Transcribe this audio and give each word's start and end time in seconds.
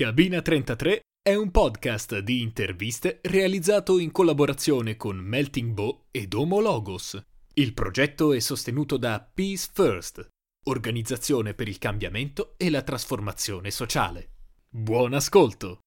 Cabina 0.00 0.40
33 0.40 1.02
è 1.20 1.34
un 1.34 1.50
podcast 1.50 2.20
di 2.20 2.40
interviste 2.40 3.18
realizzato 3.20 3.98
in 3.98 4.10
collaborazione 4.10 4.96
con 4.96 5.18
Melting 5.18 5.74
Bow 5.74 6.06
ed 6.10 6.32
Homo 6.32 6.58
Logos. 6.58 7.22
Il 7.52 7.74
progetto 7.74 8.32
è 8.32 8.38
sostenuto 8.38 8.96
da 8.96 9.20
Peace 9.20 9.68
First, 9.70 10.26
organizzazione 10.68 11.52
per 11.52 11.68
il 11.68 11.76
cambiamento 11.76 12.54
e 12.56 12.70
la 12.70 12.80
trasformazione 12.80 13.70
sociale. 13.70 14.30
Buon 14.70 15.12
ascolto! 15.12 15.80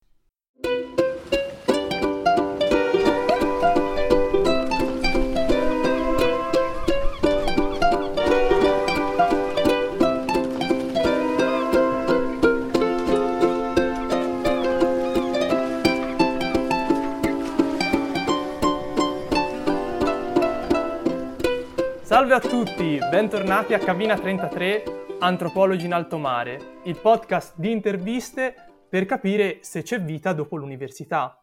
Salve 22.33 22.47
a 22.47 22.49
tutti, 22.49 22.97
bentornati 23.11 23.75
a 23.75 23.77
Cabina 23.77 24.17
33 24.17 25.17
Antropologi 25.19 25.85
in 25.85 25.93
alto 25.93 26.17
mare, 26.17 26.79
il 26.85 26.97
podcast 26.97 27.53
di 27.57 27.69
interviste 27.69 28.55
per 28.89 29.05
capire 29.05 29.59
se 29.61 29.83
c'è 29.83 30.01
vita 30.01 30.33
dopo 30.33 30.55
l'università. 30.55 31.39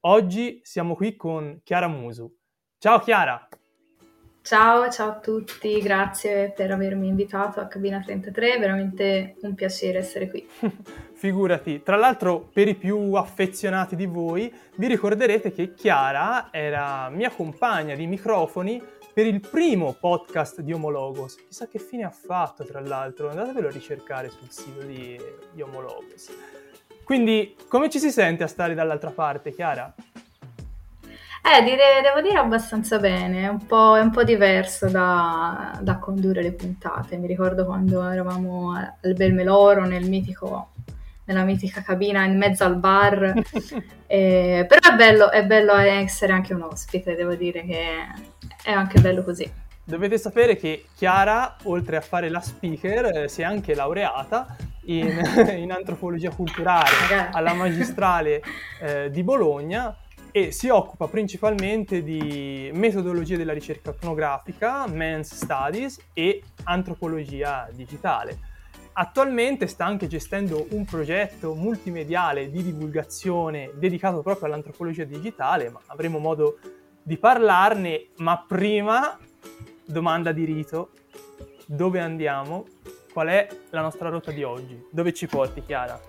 Oggi 0.00 0.60
siamo 0.64 0.96
qui 0.96 1.14
con 1.14 1.60
Chiara 1.62 1.86
Musu. 1.86 2.36
Ciao 2.78 2.98
Chiara! 2.98 3.46
Ciao, 4.42 4.90
ciao 4.90 5.08
a 5.10 5.18
tutti, 5.20 5.78
grazie 5.80 6.50
per 6.50 6.72
avermi 6.72 7.06
invitato 7.06 7.60
a 7.60 7.66
Cabina 7.66 8.00
33, 8.00 8.54
è 8.54 8.58
veramente 8.58 9.36
un 9.42 9.54
piacere 9.54 9.98
essere 9.98 10.28
qui. 10.28 10.48
Figurati, 11.14 11.82
tra 11.84 11.94
l'altro 11.94 12.48
per 12.52 12.66
i 12.66 12.74
più 12.74 13.12
affezionati 13.12 13.94
di 13.94 14.06
voi 14.06 14.52
vi 14.78 14.88
ricorderete 14.88 15.52
che 15.52 15.74
Chiara 15.74 16.48
era 16.50 17.08
mia 17.08 17.30
compagna 17.30 17.94
di 17.94 18.06
microfoni 18.08 18.82
per 19.12 19.26
il 19.26 19.40
primo 19.40 19.92
podcast 19.92 20.60
di 20.60 20.72
Homologos. 20.72 21.36
Chissà 21.46 21.66
che 21.66 21.78
fine 21.78 22.04
ha 22.04 22.10
fatto, 22.10 22.64
tra 22.64 22.80
l'altro, 22.80 23.30
andatevelo 23.30 23.68
a 23.68 23.70
ricercare 23.70 24.28
sul 24.28 24.50
sito 24.50 24.82
di, 24.82 25.20
di 25.52 25.62
Homologos. 25.62 26.30
Quindi, 27.04 27.56
come 27.68 27.88
ci 27.88 27.98
si 27.98 28.10
sente 28.10 28.44
a 28.44 28.46
stare 28.46 28.74
dall'altra 28.74 29.10
parte, 29.10 29.52
Chiara? 29.52 29.94
Eh, 31.40 31.62
dire, 31.62 32.02
devo 32.02 32.20
dire 32.20 32.38
abbastanza 32.38 32.98
bene, 32.98 33.44
è 33.44 33.48
un 33.48 33.64
po', 33.64 33.96
è 33.96 34.00
un 34.00 34.10
po 34.10 34.22
diverso 34.22 34.88
da, 34.88 35.78
da, 35.80 35.98
condurre 35.98 36.42
le 36.42 36.52
puntate. 36.52 37.16
Mi 37.16 37.26
ricordo 37.26 37.64
quando 37.64 38.06
eravamo 38.06 38.74
al 38.74 39.14
Belmeloro, 39.14 39.86
nel 39.86 40.06
mitico, 40.06 40.72
nella 41.28 41.44
mitica 41.44 41.82
cabina 41.82 42.24
in 42.24 42.36
mezzo 42.36 42.64
al 42.64 42.76
bar. 42.76 43.34
eh, 44.06 44.64
però 44.66 44.92
è 44.92 44.96
bello, 44.96 45.30
è 45.30 45.44
bello 45.44 45.74
essere 45.74 46.32
anche 46.32 46.54
un 46.54 46.62
ospite, 46.62 47.14
devo 47.14 47.34
dire 47.34 47.64
che 47.64 47.82
è 48.64 48.72
anche 48.72 49.00
bello 49.00 49.22
così. 49.22 49.50
Dovete 49.84 50.18
sapere 50.18 50.56
che 50.56 50.86
Chiara, 50.94 51.56
oltre 51.64 51.96
a 51.96 52.00
fare 52.00 52.28
la 52.28 52.40
speaker, 52.40 53.04
eh, 53.16 53.28
si 53.28 53.42
è 53.42 53.44
anche 53.44 53.74
laureata 53.74 54.56
in, 54.86 55.18
in 55.56 55.70
antropologia 55.70 56.30
culturale 56.30 57.30
alla 57.30 57.54
magistrale 57.54 58.42
eh, 58.80 59.10
di 59.10 59.22
Bologna 59.22 59.96
e 60.30 60.52
si 60.52 60.68
occupa 60.68 61.08
principalmente 61.08 62.02
di 62.02 62.70
metodologia 62.74 63.36
della 63.36 63.54
ricerca 63.54 63.90
etnografica, 63.90 64.86
men's 64.86 65.34
studies 65.34 65.98
e 66.12 66.42
antropologia 66.64 67.68
digitale. 67.72 68.47
Attualmente 69.00 69.68
sta 69.68 69.84
anche 69.84 70.08
gestendo 70.08 70.66
un 70.70 70.84
progetto 70.84 71.54
multimediale 71.54 72.50
di 72.50 72.64
divulgazione 72.64 73.70
dedicato 73.74 74.22
proprio 74.22 74.46
all'antropologia 74.46 75.04
digitale, 75.04 75.70
ma 75.70 75.80
avremo 75.86 76.18
modo 76.18 76.58
di 77.00 77.16
parlarne, 77.16 78.08
ma 78.16 78.44
prima 78.44 79.16
domanda 79.84 80.32
di 80.32 80.44
rito, 80.44 80.90
dove 81.64 82.00
andiamo? 82.00 82.66
Qual 83.12 83.28
è 83.28 83.46
la 83.70 83.82
nostra 83.82 84.08
rotta 84.08 84.32
di 84.32 84.42
oggi? 84.42 84.84
Dove 84.90 85.14
ci 85.14 85.28
porti 85.28 85.62
Chiara? 85.64 86.00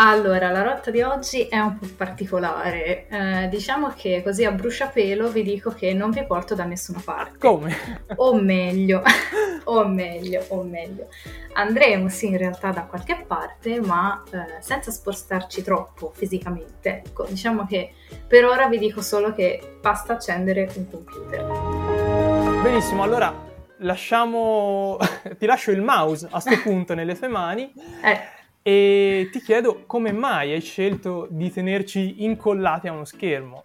Allora, 0.00 0.50
la 0.50 0.62
rotta 0.62 0.92
di 0.92 1.02
oggi 1.02 1.48
è 1.48 1.58
un 1.58 1.76
po' 1.76 1.86
particolare. 1.96 3.08
Eh, 3.08 3.48
diciamo 3.48 3.92
che 3.96 4.22
così 4.22 4.44
a 4.44 4.52
bruciapelo 4.52 5.28
vi 5.28 5.42
dico 5.42 5.70
che 5.70 5.92
non 5.92 6.10
vi 6.10 6.24
porto 6.24 6.54
da 6.54 6.62
nessuna 6.62 7.02
parte. 7.04 7.38
Come? 7.38 7.76
O 8.14 8.40
meglio, 8.40 9.02
o 9.64 9.88
meglio, 9.88 10.44
o 10.50 10.62
meglio. 10.62 11.08
Andremo 11.54 12.08
sì 12.08 12.28
in 12.28 12.36
realtà 12.36 12.70
da 12.70 12.82
qualche 12.82 13.24
parte, 13.26 13.80
ma 13.80 14.22
eh, 14.30 14.62
senza 14.62 14.92
spostarci 14.92 15.62
troppo 15.62 16.12
fisicamente. 16.14 17.02
Ecco, 17.04 17.24
diciamo 17.24 17.66
che 17.66 17.94
per 18.24 18.44
ora 18.44 18.68
vi 18.68 18.78
dico 18.78 19.02
solo 19.02 19.34
che 19.34 19.78
basta 19.80 20.12
accendere 20.12 20.70
un 20.76 20.88
computer. 20.88 22.62
Benissimo, 22.62 23.02
allora 23.02 23.34
lasciamo... 23.78 24.96
ti 25.36 25.44
lascio 25.44 25.72
il 25.72 25.82
mouse 25.82 26.28
a 26.30 26.40
questo 26.40 26.62
punto 26.62 26.94
nelle 26.94 27.18
tue 27.18 27.26
mani. 27.26 27.72
Eh 28.04 28.36
e 28.68 29.30
ti 29.32 29.40
chiedo 29.40 29.84
come 29.86 30.12
mai 30.12 30.52
hai 30.52 30.60
scelto 30.60 31.26
di 31.30 31.50
tenerci 31.50 32.22
incollati 32.24 32.86
a 32.86 32.92
uno 32.92 33.06
schermo? 33.06 33.64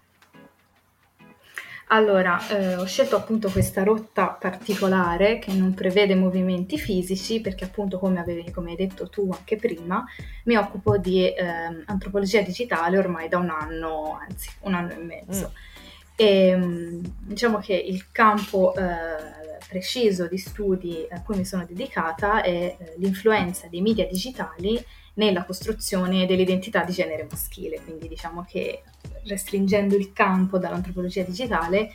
Allora, 1.88 2.48
eh, 2.48 2.78
ho 2.78 2.86
scelto 2.86 3.18
appunto 3.18 3.50
questa 3.50 3.84
rotta 3.84 4.28
particolare 4.28 5.40
che 5.40 5.52
non 5.52 5.74
prevede 5.74 6.16
movimenti 6.16 6.78
fisici 6.78 7.42
perché 7.42 7.66
appunto 7.66 8.00
come, 8.00 8.22
avevi, 8.22 8.50
come 8.50 8.70
hai 8.70 8.78
detto 8.78 9.10
tu 9.10 9.30
anche 9.30 9.58
prima, 9.58 10.06
mi 10.46 10.56
occupo 10.56 10.98
di 10.98 11.28
eh, 11.28 11.84
antropologia 11.86 12.40
digitale 12.40 12.98
ormai 12.98 13.28
da 13.28 13.40
un 13.40 13.50
anno, 13.50 14.18
anzi 14.26 14.52
un 14.62 14.74
anno 14.74 14.94
e 14.94 14.98
mezzo. 15.00 15.52
Mm. 15.52 16.16
E 16.16 16.56
mm, 16.56 17.04
diciamo 17.20 17.60
che 17.60 17.74
il 17.74 18.10
campo 18.10 18.74
eh, 18.74 19.52
preciso 19.74 20.28
di 20.28 20.38
studi 20.38 21.08
a 21.10 21.24
cui 21.24 21.36
mi 21.36 21.46
sono 21.46 21.66
dedicata 21.66 22.44
è 22.44 22.52
eh, 22.78 22.94
l'influenza 22.98 23.68
dei 23.68 23.82
media 23.82 24.06
digitali 24.06 24.80
nella 25.16 25.46
costruzione 25.46 26.28
dell'identità 26.28 26.84
di 26.84 26.92
genere 26.92 27.28
maschile, 27.28 27.82
quindi 27.84 28.08
diciamo 28.08 28.46
che 28.48 28.84
restringendo 29.26 29.96
il 29.96 30.14
campo 30.14 30.60
dall'antropologia 30.60 31.24
digitale 31.24 31.92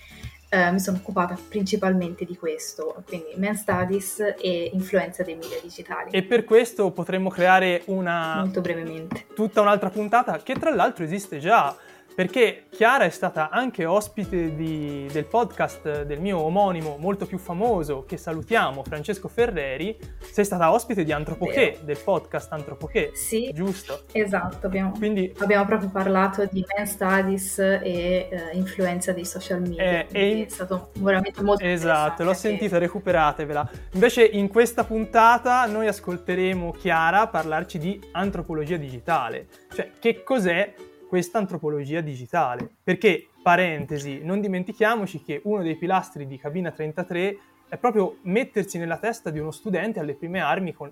eh, 0.50 0.72
mi 0.72 0.80
sono 0.80 0.96
occupata 0.96 1.38
principalmente 1.48 2.24
di 2.24 2.36
questo, 2.36 3.02
quindi 3.06 3.34
men 3.36 3.54
studies 3.54 4.34
e 4.40 4.70
influenza 4.72 5.22
dei 5.22 5.34
media 5.34 5.58
digitali. 5.62 6.10
E 6.10 6.22
per 6.22 6.44
questo 6.44 6.90
potremmo 6.90 7.28
creare 7.28 7.82
una... 7.86 8.40
Molto 8.40 8.60
brevemente. 8.60 9.26
Tutta 9.34 9.60
un'altra 9.60 9.90
puntata 9.90 10.38
che 10.42 10.54
tra 10.54 10.74
l'altro 10.74 11.04
esiste 11.04 11.38
già 11.38 11.76
perché 12.18 12.64
Chiara 12.68 13.04
è 13.04 13.10
stata 13.10 13.48
anche 13.48 13.84
ospite 13.84 14.56
di, 14.56 15.06
del 15.12 15.24
podcast 15.24 16.02
del 16.02 16.20
mio 16.20 16.40
omonimo 16.40 16.96
molto 16.98 17.26
più 17.26 17.38
famoso, 17.38 18.04
che 18.08 18.16
salutiamo, 18.16 18.82
Francesco 18.82 19.28
Ferreri, 19.28 19.96
sei 20.28 20.44
stata 20.44 20.72
ospite 20.72 21.04
di 21.04 21.12
Antropoché, 21.12 21.78
del 21.84 21.96
podcast 21.96 22.50
Antropoché, 22.50 23.12
sì, 23.14 23.52
giusto? 23.54 24.02
Esatto, 24.10 24.66
abbiamo, 24.66 24.90
Quindi, 24.98 25.32
abbiamo 25.38 25.64
proprio 25.64 25.90
parlato 25.90 26.44
di 26.50 26.64
men 26.74 26.88
studies 26.88 27.60
e 27.60 28.28
uh, 28.32 28.56
influenza 28.56 29.12
dei 29.12 29.24
social 29.24 29.60
media, 29.60 30.04
eh, 30.08 30.08
è 30.08 30.46
stato 30.48 30.90
veramente 30.94 31.40
molto 31.40 31.62
Esatto, 31.62 32.24
l'ho 32.24 32.34
sentita, 32.34 32.78
recuperatevela. 32.78 33.70
Invece 33.92 34.24
in 34.24 34.48
questa 34.48 34.82
puntata 34.82 35.64
noi 35.66 35.86
ascolteremo 35.86 36.72
Chiara 36.72 37.28
parlarci 37.28 37.78
di 37.78 38.00
antropologia 38.10 38.76
digitale, 38.76 39.46
cioè 39.72 39.92
che 40.00 40.24
cos'è 40.24 40.74
questa 41.08 41.38
antropologia 41.38 42.00
digitale. 42.00 42.70
Perché, 42.82 43.28
parentesi, 43.42 44.20
non 44.22 44.40
dimentichiamoci 44.40 45.22
che 45.22 45.40
uno 45.44 45.62
dei 45.62 45.76
pilastri 45.76 46.26
di 46.26 46.38
Cabina 46.38 46.70
33 46.70 47.38
è 47.68 47.76
proprio 47.76 48.18
mettersi 48.22 48.78
nella 48.78 48.98
testa 48.98 49.30
di 49.30 49.38
uno 49.38 49.50
studente 49.50 49.98
alle 49.98 50.14
prime 50.14 50.40
armi 50.40 50.72
con, 50.72 50.90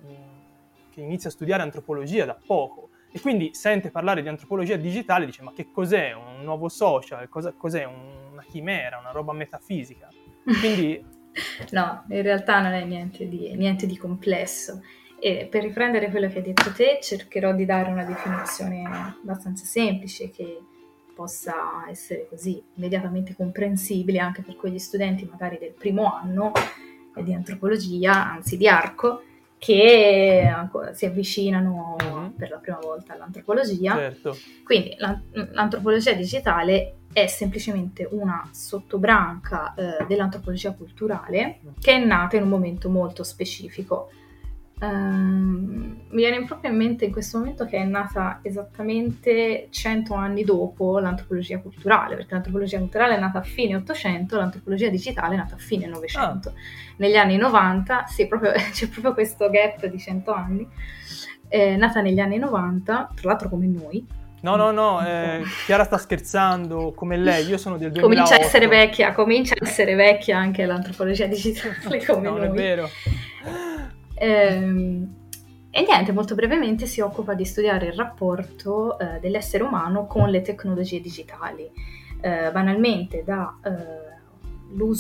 che 0.90 1.00
inizia 1.00 1.28
a 1.28 1.32
studiare 1.32 1.62
antropologia 1.62 2.24
da 2.24 2.36
poco 2.46 2.90
e 3.12 3.20
quindi 3.20 3.54
sente 3.54 3.90
parlare 3.90 4.22
di 4.22 4.28
antropologia 4.28 4.76
digitale 4.76 5.24
e 5.24 5.26
dice 5.26 5.42
ma 5.42 5.52
che 5.54 5.70
cos'è 5.70 6.12
un 6.12 6.42
nuovo 6.42 6.68
social, 6.68 7.28
Cosa, 7.28 7.52
cos'è 7.56 7.84
una 7.84 8.44
chimera, 8.48 8.98
una 8.98 9.10
roba 9.10 9.32
metafisica. 9.32 10.08
Quindi... 10.60 11.04
no, 11.72 12.04
in 12.08 12.22
realtà 12.22 12.60
non 12.60 12.72
è 12.72 12.84
niente 12.84 13.28
di, 13.28 13.54
niente 13.54 13.86
di 13.86 13.96
complesso. 13.96 14.82
E 15.18 15.48
per 15.50 15.62
riprendere 15.62 16.10
quello 16.10 16.28
che 16.28 16.38
hai 16.38 16.42
detto 16.44 16.72
te, 16.72 16.98
cercherò 17.02 17.52
di 17.52 17.64
dare 17.64 17.90
una 17.90 18.04
definizione 18.04 18.84
abbastanza 18.84 19.64
semplice 19.64 20.30
che 20.30 20.60
possa 21.14 21.86
essere 21.88 22.26
così 22.28 22.62
immediatamente 22.74 23.34
comprensibile 23.34 24.18
anche 24.18 24.42
per 24.42 24.56
quegli 24.56 24.78
studenti 24.78 25.24
magari 25.24 25.56
del 25.58 25.72
primo 25.72 26.12
anno 26.12 26.52
di 27.22 27.32
antropologia, 27.32 28.32
anzi 28.32 28.58
di 28.58 28.68
arco, 28.68 29.22
che 29.58 30.46
si 30.92 31.06
avvicinano 31.06 31.96
mm-hmm. 32.02 32.28
per 32.30 32.50
la 32.50 32.58
prima 32.58 32.78
volta 32.78 33.14
all'antropologia. 33.14 33.94
Certo. 33.94 34.36
Quindi 34.62 34.94
l'antropologia 34.98 36.12
digitale 36.12 36.98
è 37.12 37.26
semplicemente 37.26 38.06
una 38.10 38.46
sottobranca 38.52 39.72
eh, 39.74 40.04
dell'antropologia 40.06 40.72
culturale 40.72 41.60
che 41.80 41.92
è 41.92 42.04
nata 42.04 42.36
in 42.36 42.42
un 42.42 42.50
momento 42.50 42.90
molto 42.90 43.22
specifico 43.22 44.10
Um, 44.78 46.02
mi 46.10 46.16
viene 46.16 46.44
proprio 46.44 46.70
in 46.70 46.76
mente 46.76 47.06
in 47.06 47.12
questo 47.12 47.38
momento 47.38 47.64
che 47.64 47.78
è 47.78 47.84
nata 47.84 48.40
esattamente 48.42 49.68
100 49.70 50.12
anni 50.12 50.44
dopo 50.44 50.98
l'antropologia 50.98 51.58
culturale, 51.60 52.14
perché 52.16 52.34
l'antropologia 52.34 52.78
culturale 52.78 53.16
è 53.16 53.18
nata 53.18 53.38
a 53.38 53.42
fine 53.42 53.74
800, 53.76 54.36
l'antropologia 54.36 54.90
digitale 54.90 55.34
è 55.34 55.38
nata 55.38 55.54
a 55.54 55.58
fine 55.58 55.86
900. 55.86 56.48
Ah. 56.48 56.52
Negli 56.96 57.16
anni 57.16 57.38
90, 57.38 58.04
sì, 58.06 58.28
proprio, 58.28 58.52
c'è 58.72 58.88
proprio 58.88 59.14
questo 59.14 59.48
gap 59.48 59.86
di 59.86 59.98
100 59.98 60.32
anni, 60.32 60.68
è 61.48 61.76
nata 61.76 62.02
negli 62.02 62.18
anni 62.18 62.36
90, 62.36 63.12
tra 63.14 63.28
l'altro 63.28 63.48
come 63.48 63.66
noi, 63.66 64.06
No, 64.42 64.54
no, 64.54 64.70
no, 64.70 65.04
eh, 65.04 65.42
Chiara 65.64 65.82
sta 65.82 65.98
scherzando 65.98 66.92
come 66.92 67.16
lei, 67.16 67.46
io 67.46 67.56
sono 67.56 67.78
del 67.78 67.90
2008. 67.90 68.06
Comincia 68.06 68.34
a 68.36 68.46
essere 68.46 68.68
vecchia, 68.68 69.12
comincia 69.12 69.54
a 69.54 69.66
essere 69.66 69.94
vecchia 69.94 70.38
anche 70.38 70.64
l'antropologia 70.66 71.26
digitale 71.26 72.04
come 72.06 72.28
no, 72.28 72.36
noi. 72.36 72.46
è 72.46 72.50
vero. 72.50 72.88
Ehm, 74.18 75.14
e 75.70 75.82
niente, 75.82 76.12
molto 76.12 76.34
brevemente 76.34 76.86
si 76.86 77.00
occupa 77.00 77.34
di 77.34 77.44
studiare 77.44 77.86
il 77.86 77.92
rapporto 77.92 78.98
eh, 78.98 79.20
dell'essere 79.20 79.62
umano 79.62 80.06
con 80.06 80.30
le 80.30 80.40
tecnologie 80.40 81.00
digitali, 81.00 81.70
eh, 82.20 82.50
banalmente 82.50 83.22
da 83.22 83.58
eh, 83.62 84.14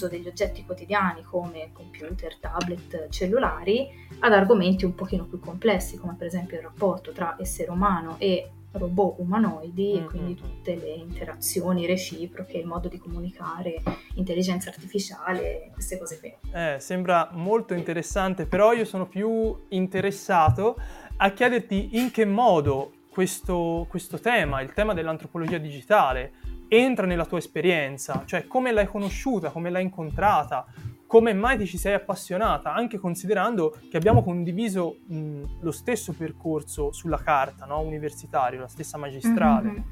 degli 0.08 0.28
oggetti 0.28 0.64
quotidiani 0.64 1.22
come 1.22 1.70
computer, 1.72 2.36
tablet, 2.38 3.08
cellulari, 3.08 3.88
ad 4.20 4.32
argomenti 4.32 4.84
un 4.84 4.94
pochino 4.94 5.24
più 5.24 5.40
complessi 5.40 5.98
come 5.98 6.14
per 6.16 6.26
esempio 6.26 6.56
il 6.56 6.62
rapporto 6.62 7.12
tra 7.12 7.36
essere 7.38 7.70
umano 7.70 8.16
e 8.18 8.50
robot 8.78 9.18
umanoidi 9.18 9.92
mm-hmm. 9.92 10.04
e 10.04 10.06
quindi 10.06 10.34
tutte 10.34 10.74
le 10.74 10.92
interazioni 10.94 11.86
reciproche, 11.86 12.58
il 12.58 12.66
modo 12.66 12.88
di 12.88 12.98
comunicare, 12.98 13.82
intelligenza 14.14 14.70
artificiale, 14.70 15.70
queste 15.72 15.98
cose 15.98 16.18
qui. 16.18 16.34
Eh, 16.52 16.76
sembra 16.78 17.30
molto 17.32 17.74
interessante, 17.74 18.46
però 18.46 18.72
io 18.72 18.84
sono 18.84 19.06
più 19.06 19.56
interessato 19.68 20.76
a 21.16 21.30
chiederti 21.30 21.98
in 21.98 22.10
che 22.10 22.24
modo 22.24 22.92
questo, 23.08 23.86
questo 23.88 24.18
tema, 24.18 24.60
il 24.60 24.72
tema 24.72 24.92
dell'antropologia 24.92 25.58
digitale, 25.58 26.32
entra 26.68 27.06
nella 27.06 27.24
tua 27.24 27.38
esperienza, 27.38 28.24
cioè 28.26 28.46
come 28.46 28.72
l'hai 28.72 28.86
conosciuta, 28.86 29.50
come 29.50 29.70
l'hai 29.70 29.82
incontrata, 29.82 30.66
come 31.06 31.32
mai 31.32 31.56
ti 31.56 31.66
ci 31.66 31.78
sei 31.78 31.94
appassionata, 31.94 32.74
anche 32.74 32.98
considerando 32.98 33.76
che 33.90 33.96
abbiamo 33.96 34.22
condiviso 34.22 34.98
mh, 35.06 35.42
lo 35.60 35.70
stesso 35.70 36.12
percorso 36.12 36.92
sulla 36.92 37.18
carta, 37.18 37.64
no? 37.64 37.80
universitario, 37.80 38.60
la 38.60 38.68
stessa 38.68 38.98
magistrale. 38.98 39.70
Mm-hmm. 39.70 39.82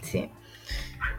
Sì. 0.00 0.30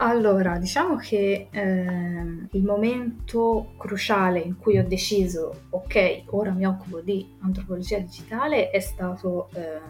Allora, 0.00 0.58
diciamo 0.58 0.96
che 0.96 1.48
eh, 1.50 2.48
il 2.52 2.62
momento 2.62 3.72
cruciale 3.76 4.38
in 4.38 4.56
cui 4.56 4.78
ho 4.78 4.86
deciso, 4.86 5.64
ok, 5.70 6.22
ora 6.26 6.52
mi 6.52 6.64
occupo 6.64 7.00
di 7.00 7.36
antropologia 7.40 7.98
digitale, 7.98 8.70
è 8.70 8.80
stato 8.80 9.48
eh, 9.54 9.80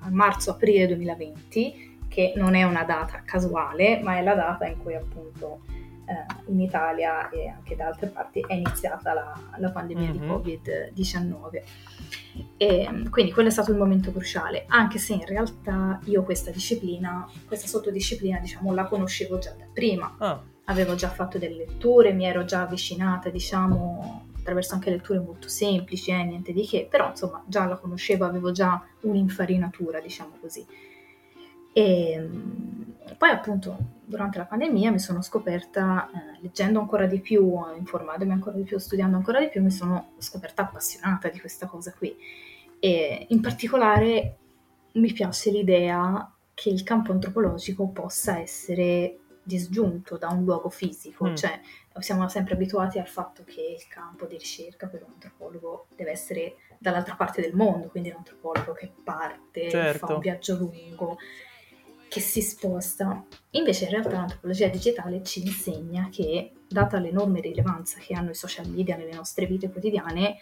a 0.00 0.10
marzo-aprile 0.10 0.88
2020, 0.88 1.98
che 2.08 2.32
non 2.36 2.54
è 2.54 2.64
una 2.64 2.82
data 2.82 3.22
casuale, 3.24 4.00
ma 4.02 4.16
è 4.16 4.22
la 4.22 4.34
data 4.34 4.66
in 4.66 4.78
cui 4.82 4.94
appunto 4.94 5.60
eh, 6.06 6.50
in 6.50 6.60
Italia 6.60 7.28
e 7.30 7.48
anche 7.48 7.76
da 7.76 7.86
altre 7.86 8.08
parti 8.08 8.44
è 8.46 8.54
iniziata 8.54 9.12
la, 9.12 9.40
la 9.56 9.70
pandemia 9.70 10.10
mm-hmm. 10.10 10.40
di 10.42 10.60
Covid-19. 10.60 11.62
E, 12.56 13.08
quindi 13.10 13.32
quello 13.32 13.48
è 13.48 13.52
stato 13.52 13.70
il 13.70 13.78
momento 13.78 14.10
cruciale, 14.10 14.64
anche 14.68 14.98
se 14.98 15.14
in 15.14 15.24
realtà 15.24 16.00
io 16.04 16.22
questa 16.22 16.50
disciplina, 16.50 17.28
questa 17.46 17.66
sottodisciplina, 17.66 18.38
diciamo, 18.38 18.74
la 18.74 18.84
conoscevo 18.84 19.38
già 19.38 19.54
da 19.56 19.66
prima. 19.72 20.14
Ah. 20.18 20.42
Avevo 20.66 20.94
già 20.94 21.10
fatto 21.10 21.38
delle 21.38 21.56
letture, 21.56 22.12
mi 22.12 22.24
ero 22.24 22.44
già 22.44 22.62
avvicinata, 22.62 23.28
diciamo, 23.28 24.28
attraverso 24.38 24.74
anche 24.74 24.90
letture 24.90 25.20
molto 25.20 25.48
semplici, 25.48 26.10
eh, 26.10 26.22
niente 26.24 26.52
di 26.52 26.66
che, 26.66 26.86
però 26.88 27.08
insomma 27.10 27.42
già 27.46 27.66
la 27.66 27.76
conoscevo, 27.76 28.24
avevo 28.24 28.50
già 28.50 28.82
un'infarinatura, 29.00 30.00
diciamo 30.00 30.36
così. 30.40 30.66
E 31.72 32.28
poi 33.16 33.30
appunto 33.30 33.76
durante 34.04 34.38
la 34.38 34.44
pandemia 34.44 34.90
mi 34.90 34.98
sono 34.98 35.22
scoperta, 35.22 36.08
eh, 36.08 36.40
leggendo 36.40 36.80
ancora 36.80 37.06
di 37.06 37.20
più, 37.20 37.58
informandomi 37.76 38.32
ancora 38.32 38.56
di 38.56 38.62
più, 38.62 38.78
studiando 38.78 39.16
ancora 39.16 39.40
di 39.40 39.48
più, 39.48 39.62
mi 39.62 39.70
sono 39.70 40.12
scoperta 40.18 40.62
appassionata 40.62 41.28
di 41.28 41.40
questa 41.40 41.66
cosa 41.66 41.92
qui. 41.92 42.16
E 42.78 43.26
in 43.30 43.40
particolare 43.40 44.36
mi 44.92 45.12
piace 45.12 45.50
l'idea 45.50 46.30
che 46.52 46.68
il 46.68 46.82
campo 46.82 47.12
antropologico 47.12 47.88
possa 47.88 48.38
essere 48.38 49.18
disgiunto 49.42 50.16
da 50.16 50.28
un 50.28 50.44
luogo 50.44 50.70
fisico, 50.70 51.26
mm. 51.26 51.34
cioè 51.34 51.60
siamo 51.98 52.28
sempre 52.28 52.54
abituati 52.54 52.98
al 52.98 53.06
fatto 53.06 53.44
che 53.44 53.60
il 53.60 53.86
campo 53.88 54.26
di 54.26 54.36
ricerca 54.36 54.86
per 54.86 55.02
un 55.02 55.12
antropologo 55.12 55.86
deve 55.94 56.10
essere 56.10 56.56
dall'altra 56.78 57.14
parte 57.14 57.40
del 57.40 57.54
mondo, 57.54 57.88
quindi 57.88 58.10
l'antropologo 58.10 58.72
che 58.72 58.90
parte, 59.02 59.70
certo. 59.70 60.06
fa 60.06 60.14
un 60.14 60.20
viaggio 60.20 60.56
lungo 60.56 61.18
che 62.14 62.20
si 62.20 62.42
sposta. 62.42 63.24
Invece 63.50 63.86
in 63.86 63.90
realtà 63.90 64.12
l'antropologia 64.12 64.68
digitale 64.68 65.24
ci 65.24 65.42
insegna 65.42 66.08
che, 66.12 66.52
data 66.68 67.00
l'enorme 67.00 67.40
rilevanza 67.40 67.98
che 67.98 68.14
hanno 68.14 68.30
i 68.30 68.36
social 68.36 68.68
media 68.68 68.94
nelle 68.94 69.14
nostre 69.14 69.46
vite 69.46 69.68
quotidiane, 69.68 70.36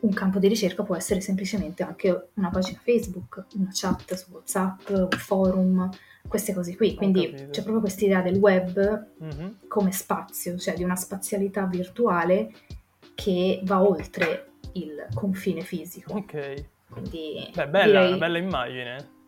un 0.00 0.14
campo 0.14 0.38
di 0.38 0.48
ricerca 0.48 0.82
può 0.82 0.96
essere 0.96 1.20
semplicemente 1.20 1.82
anche 1.82 2.28
una 2.34 2.48
pagina 2.48 2.80
Facebook, 2.82 3.44
una 3.56 3.68
chat 3.70 4.14
su 4.14 4.30
WhatsApp, 4.30 4.88
un 4.88 5.08
forum, 5.10 5.90
queste 6.26 6.54
cose 6.54 6.74
qui. 6.74 6.94
Quindi 6.94 7.30
c'è 7.50 7.60
proprio 7.60 7.80
questa 7.80 8.06
idea 8.06 8.22
del 8.22 8.36
web 8.36 9.08
mm-hmm. 9.22 9.48
come 9.68 9.92
spazio, 9.92 10.56
cioè 10.56 10.72
di 10.72 10.84
una 10.84 10.96
spazialità 10.96 11.66
virtuale 11.66 12.50
che 13.14 13.60
va 13.64 13.82
oltre 13.82 14.52
il 14.72 15.06
confine 15.12 15.60
fisico. 15.60 16.14
Ok. 16.14 16.64
Quindi 16.88 17.50
Beh, 17.54 17.68
bella, 17.68 18.04
direi... 18.04 18.18
bella 18.18 18.38
immagine. 18.38 19.18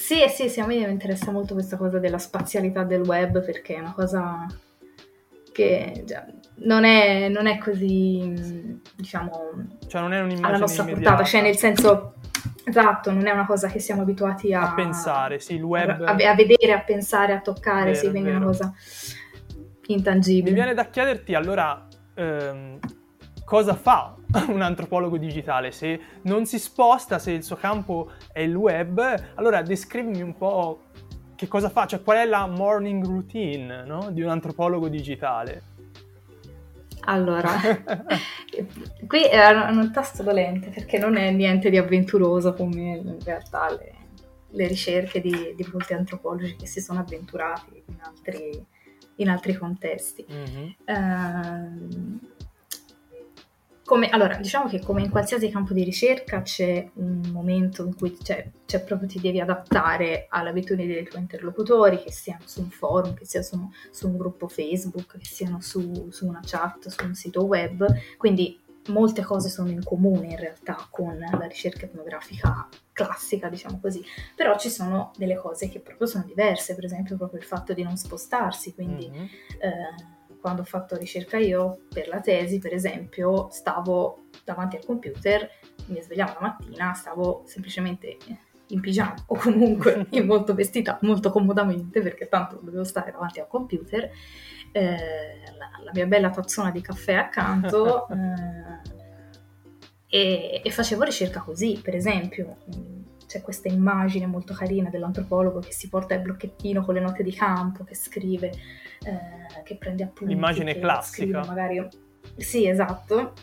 Sì, 0.00 0.24
sì, 0.28 0.48
sì, 0.48 0.60
a 0.60 0.66
me 0.66 0.76
mi 0.76 0.90
interessa 0.90 1.30
molto 1.30 1.52
questa 1.52 1.76
cosa 1.76 1.98
della 1.98 2.16
spazialità 2.16 2.84
del 2.84 3.02
web 3.02 3.44
perché 3.44 3.74
è 3.74 3.80
una 3.80 3.92
cosa 3.92 4.46
che 5.52 6.04
già, 6.06 6.24
non, 6.60 6.84
è, 6.84 7.28
non, 7.28 7.46
è, 7.46 7.58
così, 7.58 8.80
diciamo, 8.96 9.68
cioè 9.86 10.00
non 10.00 10.14
è 10.14 10.20
alla 10.40 10.56
nostra 10.56 10.84
immediata. 10.84 11.10
portata, 11.10 11.24
cioè 11.24 11.42
nel 11.42 11.56
senso, 11.58 12.14
esatto, 12.64 13.12
non 13.12 13.26
è 13.26 13.30
una 13.30 13.44
cosa 13.44 13.68
che 13.68 13.78
siamo 13.78 14.00
abituati 14.00 14.54
a, 14.54 14.70
a 14.70 14.74
pensare, 14.74 15.38
sì, 15.38 15.56
il 15.56 15.62
web... 15.62 15.90
A, 16.02 16.12
a, 16.12 16.34
vedere, 16.34 16.72
a 16.72 16.80
pensare, 16.80 17.34
a 17.34 17.40
toccare, 17.40 17.90
vero, 17.90 18.02
sì, 18.02 18.08
quindi 18.08 18.30
è 18.30 18.36
una 18.36 18.46
cosa 18.46 18.72
intangibile. 19.88 20.50
Mi 20.50 20.56
viene 20.56 20.74
da 20.74 20.86
chiederti 20.86 21.34
allora... 21.34 21.86
Ehm, 22.14 22.78
cosa 23.50 23.74
fa 23.74 24.14
un 24.46 24.62
antropologo 24.62 25.16
digitale? 25.16 25.72
Se 25.72 26.00
non 26.22 26.46
si 26.46 26.60
sposta, 26.60 27.18
se 27.18 27.32
il 27.32 27.42
suo 27.42 27.56
campo 27.56 28.12
è 28.32 28.38
il 28.38 28.54
web, 28.54 29.00
allora 29.34 29.60
descrivimi 29.62 30.22
un 30.22 30.36
po' 30.36 30.82
che 31.34 31.48
cosa 31.48 31.68
fa, 31.68 31.84
cioè 31.86 32.00
qual 32.00 32.18
è 32.18 32.26
la 32.26 32.46
morning 32.46 33.04
routine 33.04 33.82
no? 33.84 34.12
di 34.12 34.22
un 34.22 34.28
antropologo 34.28 34.86
digitale. 34.86 35.62
Allora, 37.06 37.50
qui 39.08 39.24
è 39.24 39.50
un 39.50 39.90
tasto 39.92 40.22
dolente 40.22 40.68
perché 40.68 40.98
non 40.98 41.16
è 41.16 41.32
niente 41.32 41.70
di 41.70 41.76
avventuroso 41.76 42.54
come 42.54 42.98
in 42.98 43.18
realtà 43.24 43.68
le, 43.70 43.94
le 44.48 44.66
ricerche 44.68 45.20
di, 45.20 45.54
di, 45.56 45.68
molti 45.72 45.92
antropologi 45.92 46.54
che 46.54 46.66
si 46.66 46.80
sono 46.80 47.00
avventurati 47.00 47.82
in 47.84 47.96
altri, 48.00 48.64
in 49.16 49.28
altri 49.28 49.54
contesti. 49.54 50.24
Mm-hmm. 50.30 50.68
Uh, 50.84 52.29
come, 53.90 54.08
allora, 54.08 54.36
diciamo 54.36 54.68
che 54.68 54.78
come 54.78 55.02
in 55.02 55.10
qualsiasi 55.10 55.50
campo 55.50 55.72
di 55.72 55.82
ricerca 55.82 56.42
c'è 56.42 56.88
un 56.94 57.28
momento 57.32 57.84
in 57.84 57.96
cui 57.96 58.16
cioè, 58.22 58.48
cioè 58.64 58.84
proprio 58.84 59.08
ti 59.08 59.18
devi 59.18 59.40
adattare 59.40 60.26
alle 60.28 60.50
abitudini 60.50 60.86
dei 60.86 61.02
tuoi 61.08 61.22
interlocutori, 61.22 62.00
che 62.00 62.12
siano 62.12 62.42
su 62.44 62.60
un 62.60 62.70
forum, 62.70 63.14
che 63.14 63.26
siano 63.26 63.44
su, 63.44 63.68
su 63.90 64.06
un 64.06 64.16
gruppo 64.16 64.46
Facebook, 64.46 65.18
che 65.18 65.24
siano 65.24 65.60
su, 65.60 66.08
su, 66.12 66.24
una 66.28 66.38
chat, 66.40 66.86
su 66.86 67.04
un 67.04 67.16
sito 67.16 67.44
web. 67.46 67.84
Quindi 68.16 68.60
molte 68.90 69.22
cose 69.22 69.48
sono 69.48 69.70
in 69.70 69.82
comune 69.82 70.28
in 70.28 70.36
realtà 70.36 70.86
con 70.88 71.18
la 71.18 71.46
ricerca 71.48 71.86
etnografica 71.86 72.68
classica, 72.92 73.48
diciamo 73.48 73.80
così, 73.80 74.04
però 74.36 74.56
ci 74.56 74.70
sono 74.70 75.10
delle 75.16 75.34
cose 75.34 75.68
che 75.68 75.80
proprio 75.80 76.06
sono 76.06 76.22
diverse, 76.24 76.76
per 76.76 76.84
esempio 76.84 77.16
proprio 77.16 77.40
il 77.40 77.46
fatto 77.46 77.72
di 77.72 77.82
non 77.82 77.96
spostarsi, 77.96 78.72
quindi... 78.72 79.10
Mm-hmm. 79.10 79.24
Eh, 79.58 80.18
quando 80.40 80.62
ho 80.62 80.64
fatto 80.64 80.96
ricerca 80.96 81.36
io 81.36 81.82
per 81.92 82.08
la 82.08 82.20
tesi, 82.20 82.58
per 82.58 82.72
esempio, 82.72 83.48
stavo 83.50 84.24
davanti 84.44 84.76
al 84.76 84.84
computer, 84.84 85.48
mi 85.86 86.00
svegliavo 86.00 86.32
la 86.40 86.40
mattina, 86.40 86.92
stavo 86.94 87.42
semplicemente 87.46 88.16
in 88.68 88.80
pigiama 88.80 89.14
o 89.26 89.36
comunque 89.36 90.06
in 90.10 90.26
molto 90.26 90.54
vestita, 90.54 90.98
molto 91.02 91.30
comodamente, 91.30 92.00
perché 92.00 92.28
tanto 92.28 92.58
dovevo 92.62 92.84
stare 92.84 93.12
davanti 93.12 93.40
al 93.40 93.48
computer, 93.48 94.10
eh, 94.72 94.96
la, 95.58 95.70
la, 95.84 95.90
mia 95.92 96.06
bella 96.06 96.30
tazzona 96.30 96.70
di 96.70 96.80
caffè 96.80 97.14
accanto 97.14 98.08
eh, 100.08 100.18
e, 100.18 100.60
e 100.64 100.70
facevo 100.70 101.02
ricerca 101.02 101.40
così, 101.40 101.80
per 101.82 101.94
esempio 101.94 102.56
c'è 103.30 103.42
questa 103.42 103.68
immagine 103.68 104.26
molto 104.26 104.54
carina 104.54 104.90
dell'antropologo 104.90 105.60
che 105.60 105.70
si 105.70 105.88
porta 105.88 106.14
il 106.14 106.20
blocchettino 106.20 106.84
con 106.84 106.94
le 106.94 107.00
note 107.00 107.22
di 107.22 107.32
campo, 107.32 107.84
che 107.84 107.94
scrive, 107.94 108.48
eh, 109.04 109.62
che 109.62 109.76
prende 109.76 110.02
appunti. 110.02 110.34
L'immagine 110.34 110.76
classica. 110.76 111.44
Magari... 111.46 111.86
Sì, 112.36 112.66
esatto. 112.66 113.34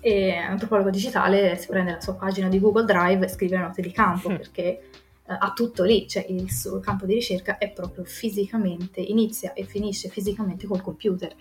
e 0.00 0.32
antropologo 0.32 0.90
digitale 0.90 1.56
si 1.56 1.68
prende 1.68 1.92
la 1.92 2.00
sua 2.00 2.14
pagina 2.14 2.48
di 2.48 2.58
Google 2.58 2.84
Drive 2.84 3.24
e 3.24 3.28
scrive 3.28 3.58
note 3.58 3.80
di 3.80 3.92
campo 3.92 4.28
mm. 4.28 4.34
perché 4.36 4.64
eh, 4.64 4.82
ha 5.24 5.52
tutto 5.54 5.84
lì, 5.84 6.08
cioè 6.08 6.26
il 6.28 6.50
suo 6.50 6.80
campo 6.80 7.06
di 7.06 7.14
ricerca 7.14 7.58
è 7.58 7.70
proprio 7.70 8.02
fisicamente, 8.02 9.00
inizia 9.00 9.52
e 9.52 9.62
finisce 9.62 10.08
fisicamente 10.08 10.66
col 10.66 10.82
computer 10.82 11.32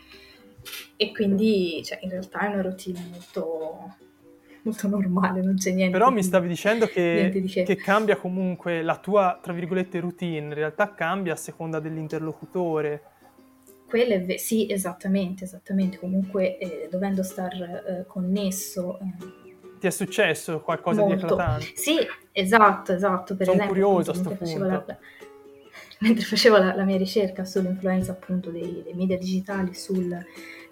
e 0.96 1.12
quindi 1.12 1.82
cioè, 1.84 1.98
in 2.04 2.12
realtà 2.12 2.42
è 2.42 2.54
una 2.54 2.62
routine 2.62 3.04
molto, 3.12 3.96
molto 4.66 4.88
normale, 4.88 5.42
non 5.42 5.56
c'è 5.56 5.72
niente. 5.72 5.98
Però 5.98 6.10
mi 6.10 6.24
stavi 6.24 6.48
dicendo 6.48 6.88
che, 6.88 7.44
che. 7.48 7.64
che, 7.64 7.76
cambia 7.76 8.18
comunque 8.18 8.82
la 8.82 8.98
tua, 8.98 9.40
tra 9.42 9.54
virgolette, 9.54 10.00
routine, 10.00 10.48
in 10.48 10.54
realtà 10.54 10.94
cambia 10.94 11.34
a 11.34 11.36
seconda 11.36 11.80
dell'interlocutore. 11.80 13.02
Quello 13.88 14.14
è 14.14 14.24
ve- 14.24 14.40
sì, 14.40 14.70
esattamente, 14.70 15.44
esattamente. 15.44 15.98
Comunque 16.00 16.58
eh, 16.58 16.88
dovendo 16.90 17.24
star 17.24 17.54
eh, 17.54 18.06
connesso... 18.08 19.00
Eh, 19.00 19.80
Ti 19.80 19.88
è 19.88 19.92
successo 19.92 20.60
qualcosa 20.62 21.02
molto. 21.02 21.16
di 21.16 21.22
eclatante? 21.22 21.72
Sì, 21.76 21.98
esatto, 22.32 22.94
esatto. 22.94 23.36
Per 23.36 23.46
Sono 23.46 23.62
esempio, 23.62 23.84
curioso 23.84 24.12
a 24.12 24.14
questo 24.14 24.36
punto. 24.36 24.66
La, 24.66 24.86
mentre 26.02 26.26
facevo 26.26 26.58
la, 26.58 26.76
la, 26.76 26.84
mia 26.84 26.98
ricerca 26.98 27.46
sull'influenza 27.46 28.12
appunto 28.12 28.50
dei, 28.50 28.82
dei 28.84 28.94
media 28.94 29.18
digitali 29.18 29.74
sul, 29.76 30.18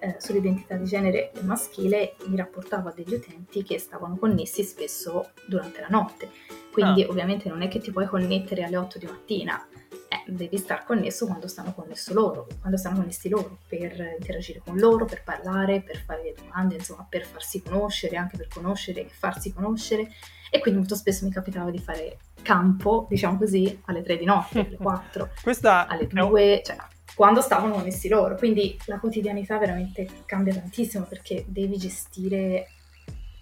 eh, 0.04 0.16
sull'identità 0.20 0.76
di 0.76 0.84
genere 0.84 1.32
maschile, 1.44 2.16
mi 2.26 2.36
rapportavo 2.36 2.90
a 2.90 2.92
degli 2.92 3.14
utenti 3.14 3.64
che 3.64 3.80
stavano 3.80 4.18
connessi 4.18 4.62
spesso 4.64 5.30
durante 5.48 5.80
la 5.80 5.88
notte. 5.90 6.30
Quindi 6.72 7.04
ah. 7.04 7.10
ovviamente 7.10 7.48
non 7.48 7.62
è 7.62 7.70
che 7.70 7.80
ti 7.80 7.92
puoi 7.92 8.06
connettere 8.08 8.64
alle 8.64 8.76
8 8.76 8.98
di 8.98 9.06
mattina, 9.06 9.66
eh, 10.10 10.24
devi 10.30 10.58
star 10.58 10.84
connesso 10.84 11.26
quando 11.26 11.48
stanno 11.48 11.74
connesso 11.74 12.14
loro, 12.14 12.48
quando 12.60 12.78
stanno 12.78 12.98
connessi 12.98 13.30
loro, 13.30 13.60
per 13.66 14.16
interagire 14.20 14.62
con 14.64 14.78
loro, 14.78 15.06
per 15.06 15.24
parlare, 15.24 15.82
per 15.82 16.04
fare 16.04 16.34
domande, 16.38 16.76
insomma, 16.76 17.06
per 17.10 17.26
farsi 17.26 17.62
conoscere, 17.62 18.18
anche 18.18 18.36
per 18.36 18.50
conoscere 18.50 19.02
e 19.02 19.10
farsi 19.10 19.54
conoscere. 19.54 20.12
E 20.52 20.60
quindi 20.60 20.80
molto 20.80 20.96
spesso 20.96 21.26
mi 21.26 21.32
capitava 21.32 21.72
di 21.72 21.80
fare 21.80 22.18
campo, 22.42 23.08
diciamo 23.10 23.38
così, 23.38 23.82
alle 23.86 24.04
3 24.04 24.18
di 24.18 24.26
notte, 24.26 24.60
alle 24.60 24.76
4, 24.78 25.30
Questa 25.42 25.88
alle 25.88 26.08
2, 26.08 26.62
cioè 26.64 26.76
quando 27.15 27.41
stavano 27.41 27.75
connessi 27.75 28.08
loro. 28.08 28.36
Quindi 28.36 28.77
la 28.86 29.00
quotidianità 29.00 29.58
veramente 29.58 30.08
cambia 30.25 30.53
tantissimo 30.53 31.05
perché 31.05 31.46
devi 31.48 31.77
gestire 31.77 32.67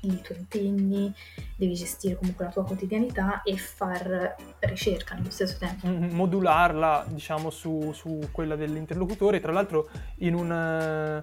i 0.03 0.21
tuoi 0.21 0.39
impegni, 0.39 1.13
devi 1.55 1.75
gestire 1.75 2.15
comunque 2.15 2.45
la 2.45 2.51
tua 2.51 2.65
quotidianità 2.65 3.43
e 3.43 3.55
far 3.57 4.35
ricerca 4.59 5.15
nello 5.15 5.29
stesso 5.29 5.57
tempo. 5.59 5.87
Modularla, 5.87 7.05
diciamo, 7.07 7.49
su, 7.49 7.91
su 7.93 8.29
quella 8.31 8.55
dell'interlocutore, 8.55 9.39
tra 9.39 9.51
l'altro 9.51 9.89
in 10.19 10.33
un, 10.33 11.21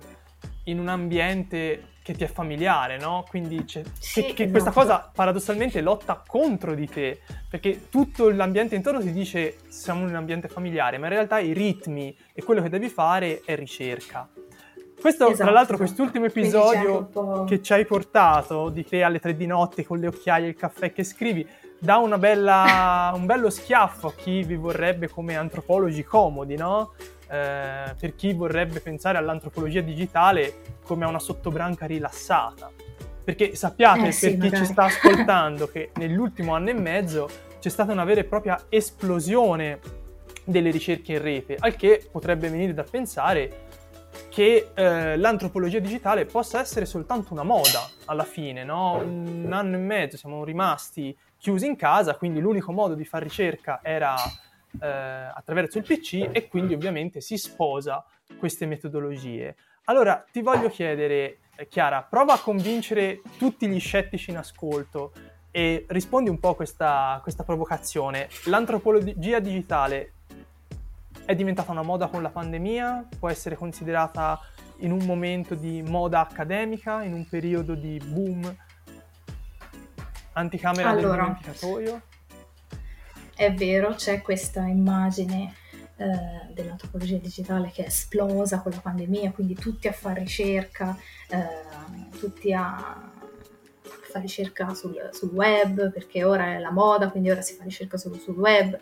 in 0.64 0.78
un 0.78 0.88
ambiente 0.88 1.96
che 2.08 2.14
ti 2.14 2.24
è 2.24 2.26
familiare, 2.26 2.98
no? 2.98 3.22
Quindi 3.28 3.62
sì, 3.66 4.22
che, 4.22 4.32
che 4.32 4.42
esatto. 4.44 4.50
questa 4.50 4.70
cosa 4.70 5.10
paradossalmente 5.12 5.82
lotta 5.82 6.22
contro 6.26 6.74
di 6.74 6.88
te, 6.88 7.20
perché 7.50 7.88
tutto 7.90 8.30
l'ambiente 8.30 8.74
intorno 8.74 9.00
ti 9.00 9.12
dice 9.12 9.58
siamo 9.68 10.04
in 10.04 10.08
un 10.08 10.14
ambiente 10.14 10.48
familiare, 10.48 10.96
ma 10.96 11.06
in 11.08 11.12
realtà 11.12 11.38
i 11.38 11.52
ritmi 11.52 12.16
e 12.32 12.42
quello 12.42 12.62
che 12.62 12.70
devi 12.70 12.88
fare 12.88 13.42
è 13.44 13.54
ricerca. 13.56 14.26
Questo, 14.98 15.26
esatto, 15.26 15.42
tra 15.42 15.50
l'altro, 15.50 15.74
esatto. 15.74 15.76
quest'ultimo 15.76 16.24
episodio 16.24 17.44
che 17.46 17.60
ci 17.60 17.74
hai 17.74 17.84
portato 17.84 18.70
di 18.70 18.84
te 18.84 19.02
alle 19.02 19.20
tre 19.20 19.36
di 19.36 19.46
notte 19.46 19.84
con 19.84 19.98
le 19.98 20.06
occhiaie 20.06 20.46
e 20.46 20.48
il 20.48 20.56
caffè 20.56 20.92
che 20.92 21.04
scrivi 21.04 21.46
dà 21.78 22.00
bella, 22.16 23.12
un 23.14 23.26
bello 23.26 23.50
schiaffo 23.50 24.08
a 24.08 24.12
chi 24.14 24.42
vi 24.42 24.56
vorrebbe 24.56 25.08
come 25.08 25.36
antropologi 25.36 26.02
comodi, 26.04 26.56
no? 26.56 26.94
Eh, 27.28 27.94
per 27.99 28.14
chi 28.14 28.32
vorrebbe 28.32 28.80
pensare 28.80 29.18
all'antropologia 29.18 29.82
digitale 29.82 30.76
come 30.82 31.04
a 31.04 31.08
una 31.08 31.18
sottobranca 31.18 31.87
rilassata. 31.87 32.70
Perché 33.23 33.54
sappiate, 33.54 34.08
eh 34.08 34.12
sì, 34.12 34.30
per 34.30 34.32
chi 34.32 34.44
magari. 34.44 34.64
ci 34.64 34.73
sta 34.73 34.85
ascoltando, 34.85 35.68
che 35.68 35.90
nell'ultimo 35.97 36.54
anno 36.54 36.70
e 36.70 36.75
mezzo 36.75 37.28
c'è 37.61 37.68
stata 37.68 37.92
una 37.92 38.04
vera 38.04 38.20
e 38.20 38.25
propria 38.25 38.64
esplosione 38.70 39.80
delle 40.44 40.70
ricerche 40.70 41.12
in 41.12 41.23
rete, 41.23 41.56
al 41.58 41.76
che 41.76 42.08
potrebbe 42.11 42.49
venire 42.49 42.73
da 42.73 42.85
pensare 42.85 43.66
che 44.30 44.70
eh, 44.75 45.16
l'antropologia 45.16 45.78
digitale 45.78 46.25
possa 46.25 46.61
essere 46.61 46.87
soltanto 46.87 47.35
una 47.35 47.42
moda 47.42 47.87
alla 48.06 48.25
fine, 48.25 48.64
no? 48.64 48.97
Un 48.97 49.50
anno 49.52 49.76
e 49.76 49.78
mezzo 49.78 50.16
siamo 50.16 50.44
rimasti 50.44 51.16
chiusi 51.37 51.66
in 51.66 51.76
casa, 51.76 52.14
quindi 52.14 52.40
l'unico 52.40 52.73
modo 52.73 52.94
di 52.94 53.04
fare 53.04 53.25
ricerca 53.25 53.80
era 53.82 54.14
eh, 54.80 54.87
attraverso 54.87 55.78
il 55.78 55.84
PC 55.84 56.28
e 56.32 56.48
quindi 56.48 56.75
ovviamente 56.75 57.20
si 57.20 57.37
sposa 57.37 58.04
queste 58.38 58.66
metodologie. 58.66 59.56
Allora 59.84 60.25
ti 60.30 60.42
voglio 60.42 60.68
chiedere, 60.68 61.38
eh, 61.56 61.66
Chiara, 61.66 62.02
prova 62.02 62.34
a 62.34 62.40
convincere 62.40 63.22
tutti 63.38 63.66
gli 63.68 63.80
scettici 63.80 64.30
in 64.30 64.37
ascolto 64.37 65.12
e 65.50 65.87
rispondi 65.88 66.28
un 66.28 66.38
po' 66.38 66.50
a 66.50 66.56
questa, 66.56 67.18
questa 67.22 67.42
provocazione. 67.42 68.28
L'antropologia 68.44 69.38
digitale 69.38 70.12
è 71.25 71.34
diventata 71.34 71.72
una 71.72 71.82
moda 71.82 72.08
con 72.08 72.22
la 72.22 72.30
pandemia? 72.30 73.08
Può 73.18 73.28
essere 73.28 73.56
considerata 73.56 74.40
in 74.78 74.92
un 74.92 75.04
momento 75.04 75.54
di 75.54 75.82
moda 75.82 76.20
accademica, 76.20 77.02
in 77.02 77.12
un 77.12 77.26
periodo 77.26 77.75
di 77.75 78.00
boom 78.04 78.56
anticamera 80.32 80.90
allora, 80.90 81.16
del 81.16 81.25
dimenticatoio? 81.25 82.02
È 83.38 83.54
vero, 83.54 83.95
c'è 83.95 84.21
questa 84.21 84.62
immagine 84.62 85.54
eh, 85.97 86.52
dell'antropologia 86.52 87.18
digitale 87.18 87.71
che 87.73 87.85
è 87.85 87.87
esplosa 87.87 88.61
con 88.61 88.73
la 88.73 88.80
pandemia, 88.80 89.30
quindi 89.30 89.54
tutti 89.54 89.87
a 89.87 89.92
fare 89.92 90.18
ricerca, 90.23 90.99
eh, 91.30 92.18
tutti 92.18 92.52
a 92.52 93.12
fare 93.80 94.21
ricerca 94.23 94.75
sul, 94.75 95.11
sul, 95.12 95.28
web, 95.28 95.92
perché 95.92 96.25
ora 96.25 96.57
è 96.57 96.59
la 96.59 96.73
moda, 96.73 97.11
quindi 97.11 97.30
ora 97.30 97.40
si 97.40 97.54
fa 97.54 97.62
ricerca 97.62 97.97
solo 97.97 98.16
sul 98.16 98.37
web. 98.37 98.76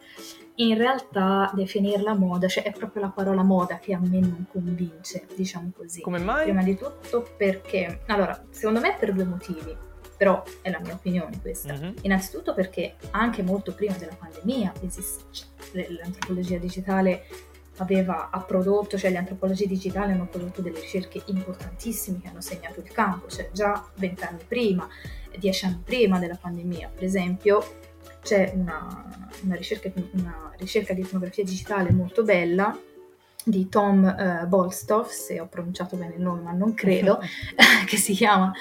In 0.54 0.78
realtà 0.78 1.50
definirla 1.52 2.14
moda, 2.14 2.48
cioè 2.48 2.64
è 2.64 2.72
proprio 2.72 3.02
la 3.02 3.10
parola 3.10 3.42
moda 3.42 3.78
che 3.78 3.92
a 3.92 4.00
me 4.00 4.20
non 4.20 4.46
convince, 4.50 5.26
diciamo 5.36 5.70
così. 5.76 6.00
Come 6.00 6.18
mai? 6.18 6.44
Prima 6.44 6.62
di 6.62 6.78
tutto 6.78 7.28
perché, 7.36 8.04
allora, 8.06 8.42
secondo 8.48 8.80
me 8.80 8.96
per 8.98 9.12
due 9.12 9.24
motivi 9.24 9.85
però 10.16 10.42
è 10.62 10.70
la 10.70 10.80
mia 10.80 10.94
opinione 10.94 11.38
questa. 11.40 11.74
Mm-hmm. 11.74 11.92
Innanzitutto 12.02 12.54
perché 12.54 12.96
anche 13.10 13.42
molto 13.42 13.72
prima 13.74 13.94
della 13.96 14.16
pandemia 14.16 14.72
cioè, 15.30 15.88
l'antropologia 15.90 16.58
digitale 16.58 17.26
aveva 17.78 18.30
ha 18.30 18.40
prodotto, 18.40 18.96
cioè 18.96 19.10
le 19.10 19.18
antropologie 19.18 19.66
digitali 19.66 20.12
hanno 20.12 20.26
prodotto 20.26 20.62
delle 20.62 20.80
ricerche 20.80 21.22
importantissime 21.26 22.20
che 22.20 22.28
hanno 22.28 22.40
segnato 22.40 22.80
il 22.80 22.90
campo, 22.90 23.28
cioè 23.28 23.50
già 23.52 23.84
vent'anni 23.96 24.42
prima, 24.46 24.88
dieci 25.36 25.66
anni 25.66 25.80
prima 25.84 26.18
della 26.18 26.38
pandemia, 26.40 26.90
per 26.94 27.04
esempio, 27.04 27.62
c'è 28.22 28.52
una, 28.54 29.28
una, 29.42 29.54
ricerca, 29.54 29.90
una 30.12 30.52
ricerca, 30.56 30.94
di 30.94 31.02
etnografia 31.02 31.44
digitale 31.44 31.92
molto 31.92 32.22
bella 32.22 32.76
di 33.44 33.68
Tom 33.68 34.02
uh, 34.42 34.46
Bolstoff, 34.46 35.10
se 35.10 35.38
ho 35.38 35.46
pronunciato 35.46 35.96
bene 35.96 36.14
il 36.14 36.22
nome, 36.22 36.40
ma 36.40 36.52
non 36.52 36.74
credo, 36.74 37.20
che 37.86 37.96
si 37.96 38.14
chiama 38.14 38.52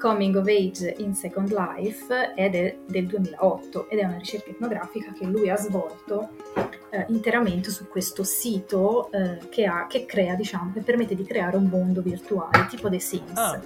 Coming 0.00 0.34
of 0.36 0.46
Age 0.46 0.94
in 0.98 1.14
Second 1.14 1.50
Life 1.50 2.32
ed 2.34 2.54
è 2.54 2.78
del 2.86 3.06
2008 3.06 3.90
ed 3.90 3.98
è 3.98 4.04
una 4.04 4.16
ricerca 4.16 4.50
etnografica 4.50 5.12
che 5.12 5.26
lui 5.26 5.50
ha 5.50 5.56
svolto 5.56 6.30
eh, 6.88 7.04
interamente 7.08 7.70
su 7.70 7.86
questo 7.86 8.24
sito 8.24 9.12
eh, 9.12 9.38
che, 9.50 9.66
ha, 9.66 9.86
che, 9.86 10.06
crea, 10.06 10.34
diciamo, 10.34 10.72
che 10.72 10.80
permette 10.80 11.14
di 11.14 11.24
creare 11.24 11.56
un 11.56 11.66
mondo 11.66 12.00
virtuale 12.00 12.66
tipo 12.70 12.88
The 12.88 12.98
Sims. 12.98 13.36
Ah. 13.36 13.60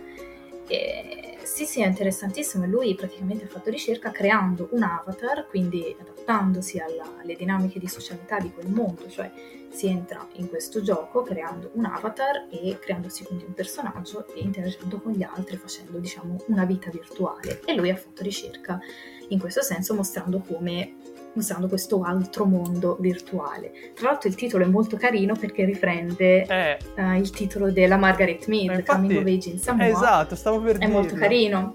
E, 0.67 1.24
sì, 1.55 1.67
sì, 1.67 1.83
è 1.83 1.87
interessantissimo. 1.87 2.67
Lui 2.67 2.97
praticamente 2.97 3.45
ha 3.45 3.47
fatto 3.47 3.71
ricerca 3.71 4.11
creando 4.11 4.71
un 4.73 4.83
avatar, 4.83 5.47
quindi 5.47 5.95
adattandosi 5.97 6.81
alla, 6.81 7.19
alle 7.21 7.37
dinamiche 7.37 7.79
di 7.79 7.87
socialità 7.87 8.41
di 8.41 8.51
quel 8.53 8.67
mondo, 8.67 9.09
cioè 9.09 9.31
si 9.71 9.87
entra 9.87 10.27
in 10.33 10.49
questo 10.49 10.83
gioco 10.83 11.23
creando 11.23 11.71
un 11.75 11.85
avatar 11.85 12.49
e 12.51 12.77
creandosi 12.81 13.23
quindi 13.23 13.45
un 13.45 13.55
personaggio 13.55 14.27
e 14.35 14.41
interagendo 14.41 15.01
con 15.01 15.13
gli 15.13 15.23
altri 15.23 15.57
facendo 15.57 15.99
diciamo 15.99 16.43
una 16.49 16.65
vita 16.65 16.91
virtuale 16.91 17.61
e 17.65 17.75
lui 17.75 17.91
ha 17.91 17.97
fatto 17.97 18.25
ricerca 18.25 18.81
in 19.29 19.39
questo 19.39 19.63
senso 19.63 19.95
mostrando 19.95 20.41
come 20.41 20.95
mostrando 21.35 21.69
questo 21.69 22.03
altro 22.03 22.45
mondo 22.45 22.97
virtuale. 23.01 23.73
Tra 23.95 24.11
l'altro 24.11 24.29
il 24.29 24.35
titolo 24.35 24.65
è 24.65 24.67
molto 24.67 24.97
carino 24.97 25.35
perché 25.37 25.65
riprende 25.65 26.47
eh. 26.47 26.79
uh, 26.97 27.13
il 27.13 27.31
titolo 27.31 27.71
della 27.71 27.97
Margaret 27.97 28.47
Mead, 28.47 28.71
infatti, 28.71 28.85
Coming 28.85 29.19
of 29.19 29.27
Age 29.27 29.51
in 29.51 29.59
Samoa. 29.59 29.89
Esatto, 29.89 30.35
stavo 30.35 30.61
per 30.61 30.79
dire. 30.79 30.91
È 30.91 30.93
molto 30.93 31.15
carino. 31.15 31.73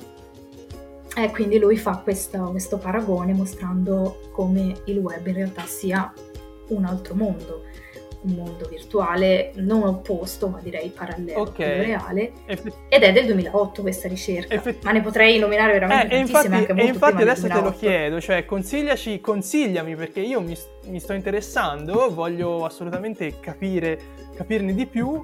E 1.15 1.31
quindi 1.31 1.59
lui 1.59 1.75
fa 1.77 1.97
questa, 1.97 2.39
questo 2.39 2.77
paragone 2.77 3.33
mostrando 3.33 4.29
come 4.31 4.73
il 4.85 4.99
web 4.99 5.25
in 5.27 5.33
realtà 5.33 5.63
sia 5.65 6.13
un 6.69 6.85
altro 6.85 7.15
mondo 7.15 7.63
un 8.21 8.33
mondo 8.35 8.67
virtuale 8.67 9.51
non 9.55 9.83
opposto, 9.83 10.47
ma 10.47 10.59
direi 10.61 10.89
parallelo 10.89 11.41
okay. 11.41 11.85
reale. 11.85 12.31
Effett- 12.45 12.75
ed 12.89 13.03
è 13.03 13.11
del 13.11 13.25
2008 13.25 13.81
questa 13.81 14.07
ricerca. 14.07 14.53
Effett- 14.53 14.83
ma 14.83 14.91
ne 14.91 15.01
potrei 15.01 15.39
nominare 15.39 15.73
veramente 15.73 16.05
eh, 16.05 16.09
tantissime, 16.09 16.39
infatti, 16.39 16.71
anche 16.71 16.81
E 16.81 16.85
infatti 16.85 17.21
adesso 17.21 17.47
te 17.47 17.61
lo 17.61 17.71
chiedo, 17.71 18.19
cioè 18.21 18.45
consigliaci, 18.45 19.21
consigliami 19.21 19.95
perché 19.95 20.19
io 20.19 20.41
mi, 20.41 20.55
mi 20.87 20.99
sto 20.99 21.13
interessando, 21.13 22.13
voglio 22.13 22.65
assolutamente 22.65 23.39
capire, 23.39 23.99
capirne 24.35 24.73
di 24.73 24.85
più 24.85 25.21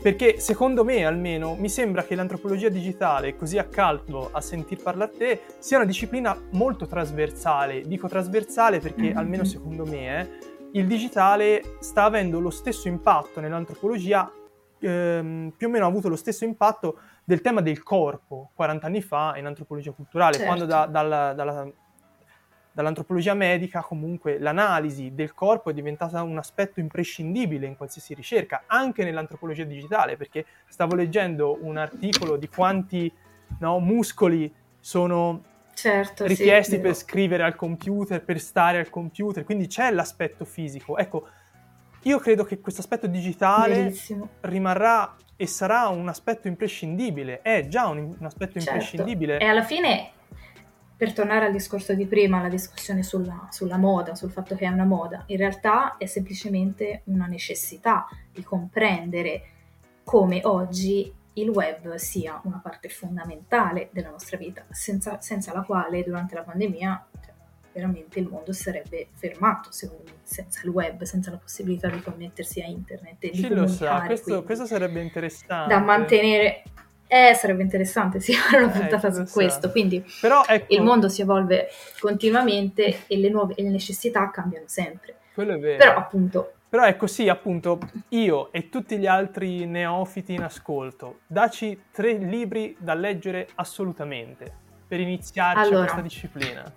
perché 0.00 0.38
secondo 0.38 0.84
me 0.84 1.04
almeno 1.04 1.54
mi 1.58 1.68
sembra 1.68 2.04
che 2.04 2.14
l'antropologia 2.14 2.68
digitale, 2.68 3.36
così 3.36 3.58
a 3.58 3.64
caldo 3.64 4.30
a 4.32 4.40
sentir 4.40 4.82
parlare 4.82 5.10
a 5.12 5.16
te, 5.16 5.40
sia 5.58 5.76
una 5.76 5.86
disciplina 5.86 6.36
molto 6.52 6.86
trasversale. 6.86 7.82
Dico 7.82 8.08
trasversale 8.08 8.78
perché 8.78 9.02
mm-hmm. 9.02 9.16
almeno 9.16 9.44
secondo 9.44 9.84
me 9.84 10.20
eh, 10.20 10.28
il 10.72 10.86
digitale 10.86 11.76
sta 11.80 12.04
avendo 12.04 12.40
lo 12.40 12.50
stesso 12.50 12.88
impatto 12.88 13.40
nell'antropologia, 13.40 14.30
ehm, 14.78 15.52
più 15.56 15.66
o 15.66 15.70
meno 15.70 15.84
ha 15.84 15.88
avuto 15.88 16.08
lo 16.08 16.16
stesso 16.16 16.44
impatto 16.44 16.98
del 17.24 17.40
tema 17.40 17.60
del 17.60 17.82
corpo 17.82 18.50
40 18.54 18.86
anni 18.86 19.02
fa 19.02 19.34
in 19.36 19.46
antropologia 19.46 19.92
culturale, 19.92 20.34
certo. 20.34 20.46
quando 20.46 20.64
da, 20.64 20.86
dalla, 20.86 21.32
dalla 21.34 21.70
dall'antropologia 22.72 23.34
medica 23.34 23.82
comunque 23.82 24.38
l'analisi 24.38 25.14
del 25.14 25.34
corpo 25.34 25.70
è 25.70 25.74
diventata 25.74 26.22
un 26.22 26.38
aspetto 26.38 26.80
imprescindibile 26.80 27.66
in 27.66 27.76
qualsiasi 27.76 28.14
ricerca, 28.14 28.64
anche 28.66 29.04
nell'antropologia 29.04 29.64
digitale, 29.64 30.16
perché 30.16 30.46
stavo 30.66 30.94
leggendo 30.94 31.58
un 31.60 31.76
articolo 31.76 32.36
di 32.36 32.48
quanti 32.48 33.12
no, 33.58 33.78
muscoli 33.78 34.52
sono 34.80 35.42
certo, 35.74 36.26
richiesti 36.26 36.76
sì, 36.76 36.80
per 36.80 36.94
scrivere 36.94 37.42
al 37.42 37.54
computer, 37.54 38.22
per 38.22 38.40
stare 38.40 38.78
al 38.78 38.90
computer, 38.90 39.44
quindi 39.44 39.66
c'è 39.66 39.90
l'aspetto 39.90 40.44
fisico. 40.44 40.96
Ecco, 40.98 41.28
io 42.02 42.18
credo 42.18 42.44
che 42.44 42.60
questo 42.60 42.80
aspetto 42.80 43.06
digitale 43.06 43.74
Bellissimo. 43.74 44.28
rimarrà 44.40 45.16
e 45.36 45.46
sarà 45.46 45.88
un 45.88 46.08
aspetto 46.08 46.48
imprescindibile, 46.48 47.42
è 47.42 47.66
già 47.68 47.88
un, 47.88 48.14
un 48.18 48.26
aspetto 48.26 48.60
certo. 48.60 48.70
imprescindibile. 48.70 49.38
E 49.38 49.44
alla 49.44 49.62
fine 49.62 50.10
per 51.02 51.12
tornare 51.12 51.46
al 51.46 51.52
discorso 51.52 51.94
di 51.94 52.06
prima, 52.06 52.40
la 52.40 52.48
discussione 52.48 53.02
sulla, 53.02 53.48
sulla, 53.50 53.76
moda, 53.76 54.14
sul 54.14 54.30
fatto 54.30 54.54
che 54.54 54.66
è 54.66 54.68
una 54.68 54.84
moda, 54.84 55.24
in 55.26 55.36
realtà 55.36 55.96
è 55.96 56.06
semplicemente 56.06 57.02
una 57.06 57.26
necessità 57.26 58.06
di 58.30 58.44
comprendere 58.44 59.42
come 60.04 60.40
oggi 60.44 61.12
il 61.34 61.48
web 61.48 61.94
sia 61.94 62.40
una 62.44 62.60
parte 62.62 62.88
fondamentale 62.88 63.88
della 63.92 64.10
nostra 64.10 64.36
vita, 64.36 64.64
senza, 64.70 65.20
senza 65.20 65.52
la 65.52 65.62
quale 65.62 66.02
durante 66.02 66.34
la 66.34 66.42
pandemia 66.42 67.06
cioè, 67.24 67.32
veramente 67.72 68.18
il 68.18 68.28
mondo 68.28 68.52
sarebbe 68.52 69.08
fermato, 69.14 69.72
secondo 69.72 70.04
me, 70.04 70.12
senza 70.22 70.60
il 70.64 70.70
web, 70.70 71.02
senza 71.02 71.30
la 71.30 71.38
possibilità 71.38 71.88
di 71.88 72.00
connettersi 72.02 72.60
a 72.60 72.66
internet 72.66 73.24
e 73.24 73.30
Chi 73.30 73.48
di 73.48 73.54
lo 73.54 73.66
sa, 73.66 74.02
questo, 74.02 74.42
questo 74.42 74.66
sarebbe 74.66 75.00
interessante. 75.00 75.72
Da 75.72 75.80
mantenere 75.80 76.64
eh, 77.06 77.34
sarebbe 77.34 77.62
interessante 77.62 78.20
sì, 78.24 78.32
fare 78.32 78.62
una 78.62 78.74
eh, 78.74 78.78
puntata 78.78 79.10
su 79.10 79.24
questo. 79.30 79.70
Quindi 79.70 80.04
Però, 80.20 80.42
ecco, 80.46 80.74
il 80.74 80.82
mondo 80.82 81.08
si 81.08 81.22
evolve 81.22 81.68
continuamente 81.98 83.06
e 83.06 83.18
le, 83.18 83.28
nuove, 83.28 83.54
e 83.54 83.62
le 83.62 83.70
necessità 83.70 84.30
cambiano 84.30 84.66
sempre. 84.66 85.16
Quello 85.34 85.54
è 85.54 85.58
vero. 85.58 85.78
Però 85.78 85.96
appunto... 85.96 86.52
Però 86.72 86.86
ecco 86.86 87.06
sì, 87.06 87.28
appunto, 87.28 87.78
io 88.08 88.50
e 88.50 88.70
tutti 88.70 88.96
gli 88.96 89.04
altri 89.04 89.66
neofiti 89.66 90.32
in 90.32 90.40
ascolto, 90.40 91.18
daci 91.26 91.82
tre 91.92 92.14
libri 92.14 92.74
da 92.78 92.94
leggere 92.94 93.46
assolutamente 93.56 94.50
per 94.88 94.98
iniziarci 94.98 95.66
allora, 95.66 95.80
questa 95.80 96.00
disciplina. 96.00 96.72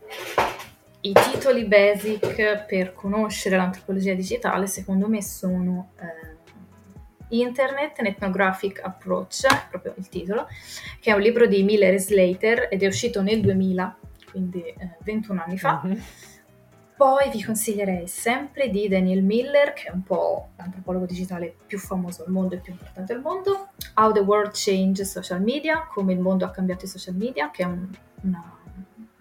I 1.00 1.14
titoli 1.14 1.64
basic 1.64 2.66
per 2.66 2.94
conoscere 2.94 3.56
l'antropologia 3.56 4.14
digitale 4.14 4.68
secondo 4.68 5.08
me 5.08 5.22
sono... 5.22 5.92
Eh, 5.98 6.34
Internet, 7.30 7.98
an 8.00 8.06
Ethnographic 8.06 8.82
Approach, 8.84 9.48
proprio 9.70 9.96
il 9.98 10.08
titolo, 10.10 10.48
che 11.00 11.10
è 11.10 11.14
un 11.14 11.22
libro 11.22 11.48
di 11.48 11.64
Miller 11.64 11.94
e 11.94 12.00
Slater 12.00 12.68
ed 12.70 12.84
è 12.84 12.86
uscito 12.86 13.24
nel 13.24 13.42
2000, 13.42 13.98
quindi 14.30 14.62
eh, 14.62 14.98
21 15.04 15.44
anni 15.44 15.58
fa. 15.58 15.82
Mm-hmm. 15.84 16.00
Poi 16.98 17.30
vi 17.30 17.44
consiglierei 17.44 18.08
sempre 18.08 18.70
di 18.70 18.88
Daniel 18.88 19.22
Miller, 19.22 19.74
che 19.74 19.88
è 19.88 19.92
un 19.92 20.04
po' 20.04 20.52
l'antropologo 20.56 21.06
digitale 21.06 21.54
più 21.68 21.78
famoso 21.78 22.24
al 22.24 22.32
mondo 22.32 22.56
e 22.56 22.60
più 22.60 22.72
importante 22.72 23.12
al 23.12 23.20
mondo, 23.20 23.72
How 23.96 24.14
the 24.14 24.22
World 24.22 24.52
Changed 24.54 25.06
Social 25.06 25.42
Media, 25.42 25.86
come 25.88 26.14
il 26.14 26.20
mondo 26.20 26.46
ha 26.46 26.52
cambiato 26.52 26.86
i 26.86 26.88
social 26.88 27.16
media, 27.16 27.52
che 27.52 27.64
è 27.64 27.66
un, 27.66 27.86
una, 28.22 28.58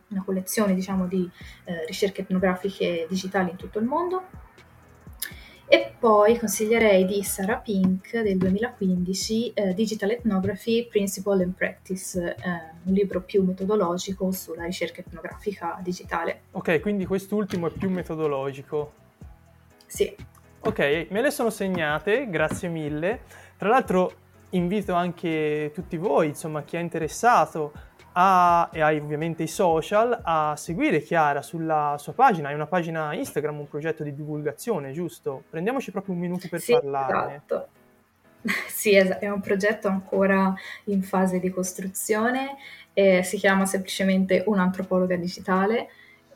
una, 0.07 0.23
collezione 0.23 0.73
diciamo, 0.73 1.09
di 1.09 1.29
eh, 1.65 1.85
ricerche 1.87 2.21
etnografiche 2.21 3.07
digitali 3.09 3.51
in 3.51 3.57
tutto 3.57 3.81
il 3.81 3.87
mondo. 3.87 4.23
E 5.67 5.95
poi 5.99 6.39
consiglierei 6.39 7.07
di 7.07 7.23
Sarah 7.23 7.57
Pink 7.57 8.21
del 8.21 8.37
2015 8.37 9.53
eh, 9.55 9.75
Digital 9.75 10.11
Ethnography 10.11 10.87
Principle 10.87 11.43
and 11.43 11.55
Practice, 11.55 12.35
eh, 12.37 12.51
un 12.85 12.93
libro 12.93 13.23
più 13.23 13.43
metodologico 13.43 14.31
sulla 14.31 14.65
ricerca 14.65 15.01
etnografica 15.01 15.79
digitale. 15.83 16.43
Ok, 16.53 16.81
quindi 16.81 17.07
quest'ultimo 17.07 17.69
è 17.69 17.71
più 17.71 17.89
metodologico. 17.89 18.93
Sì. 19.87 20.15
Ok, 20.61 21.07
me 21.11 21.23
le 21.23 21.31
sono 21.31 21.51
segnate, 21.51 22.29
grazie 22.29 22.69
mille. 22.69 23.21
Tra 23.57 23.69
l'altro 23.69 24.13
invito 24.51 24.93
anche 24.95 25.71
tutti 25.75 25.97
voi, 25.97 26.29
insomma, 26.29 26.63
chi 26.63 26.77
è 26.77 26.81
interessato 26.81 27.73
a, 28.17 28.71
e 28.73 28.81
hai 28.81 28.99
ovviamente 28.99 29.43
i 29.43 29.49
social, 29.49 30.19
a 30.23 30.55
seguire 30.57 31.01
Chiara 31.01 31.43
sulla 31.43 31.97
sua 31.99 32.13
pagina. 32.13 32.49
Hai 32.49 32.55
una 32.55 32.67
pagina 32.67 33.15
Instagram, 33.15 33.61
un 33.61 33.69
progetto 33.69 34.03
di 34.03 34.15
divulgazione, 34.15 34.93
giusto? 34.93 35.45
Prendiamoci 35.51 35.91
proprio 35.91 36.15
un 36.15 36.21
minuto 36.21 36.49
per 36.49 36.61
sì, 36.61 36.73
parlarne. 36.73 37.35
Esatto. 37.35 37.69
Sì, 38.69 38.91
è 38.93 39.31
un 39.31 39.41
progetto 39.41 39.89
ancora 39.89 40.55
in 40.85 41.03
fase 41.03 41.41
di 41.41 41.49
costruzione, 41.49 42.57
eh, 42.93 43.23
si 43.23 43.39
chiama 43.39 43.65
semplicemente 43.65 44.45
un'antropologa 44.47 45.17
digitale 45.17 45.89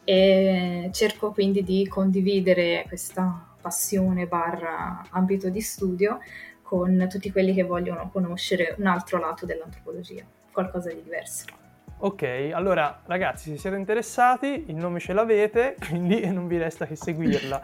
e 0.05 0.89
cerco 0.95 1.33
quindi 1.33 1.63
di 1.63 1.87
condividere 1.87 2.87
questa 2.89 3.47
passione 3.61 4.27
barra 4.27 5.03
ambito 5.11 5.51
di 5.51 5.61
studio 5.61 6.21
con 6.63 7.07
tutti 7.11 7.31
quelli 7.31 7.53
che 7.53 7.65
vogliono 7.65 8.09
conoscere 8.11 8.75
un 8.79 8.87
altro 8.87 9.19
lato 9.19 9.45
dell'antropologia, 9.45 10.25
qualcosa 10.51 10.91
di 10.91 11.03
diverso. 11.03 11.68
Ok, 12.01 12.51
allora 12.53 13.03
ragazzi, 13.07 13.51
se 13.51 13.59
siete 13.59 13.77
interessati, 13.77 14.67
il 14.69 14.77
nome 14.77 15.01
ce 15.01 15.13
l'avete, 15.13 15.75
quindi 15.89 16.25
non 16.31 16.47
vi 16.47 16.57
resta 16.57 16.87
che 16.87 16.95
seguirla. 16.95 17.61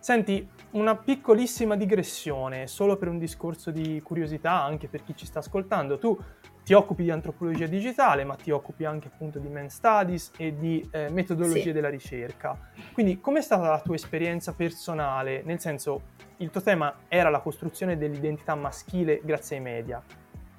Senti, 0.00 0.48
una 0.72 0.96
piccolissima 0.96 1.76
digressione, 1.76 2.66
solo 2.66 2.96
per 2.96 3.06
un 3.06 3.18
discorso 3.18 3.70
di 3.70 4.00
curiosità, 4.02 4.60
anche 4.60 4.88
per 4.88 5.04
chi 5.04 5.14
ci 5.16 5.24
sta 5.24 5.38
ascoltando. 5.38 5.98
Tu 5.98 6.18
ti 6.64 6.72
occupi 6.72 7.04
di 7.04 7.12
antropologia 7.12 7.66
digitale, 7.66 8.24
ma 8.24 8.34
ti 8.34 8.50
occupi 8.50 8.84
anche 8.84 9.06
appunto 9.06 9.38
di 9.38 9.48
men 9.48 9.70
studies 9.70 10.32
e 10.36 10.56
di 10.56 10.84
eh, 10.90 11.08
metodologie 11.10 11.62
sì. 11.62 11.72
della 11.72 11.88
ricerca. 11.88 12.58
Quindi, 12.92 13.20
com'è 13.20 13.40
stata 13.40 13.68
la 13.68 13.80
tua 13.80 13.94
esperienza 13.94 14.52
personale? 14.52 15.42
Nel 15.44 15.60
senso, 15.60 16.14
il 16.38 16.50
tuo 16.50 16.60
tema 16.60 16.92
era 17.06 17.30
la 17.30 17.38
costruzione 17.38 17.96
dell'identità 17.96 18.56
maschile 18.56 19.20
grazie 19.22 19.58
ai 19.58 19.62
media. 19.62 20.02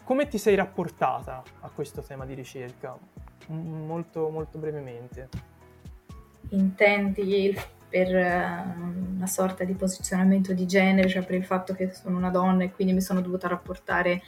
Come 0.08 0.30
ti 0.30 0.38
sei 0.38 0.56
rapportata 0.56 1.44
a 1.60 1.70
questo 1.70 2.02
tema 2.02 2.26
di 2.26 2.34
ricerca? 2.34 2.98
Molto, 3.48 4.30
molto 4.30 4.58
brevemente. 4.58 5.30
Intendi 6.50 7.56
per 7.90 8.08
uh, 8.08 9.16
una 9.16 9.28
sorta 9.28 9.64
di 9.64 9.74
posizionamento 9.74 10.54
di 10.54 10.66
genere, 10.66 11.08
cioè 11.08 11.26
per 11.26 11.36
il 11.36 11.46
fatto 11.46 11.74
che 11.74 11.92
sono 11.94 12.18
una 12.18 12.30
donna 12.30 12.64
e 12.64 12.72
quindi 12.72 12.94
mi 12.94 13.02
sono 13.02 13.22
dovuta 13.22 13.48
rapportare 13.48 14.22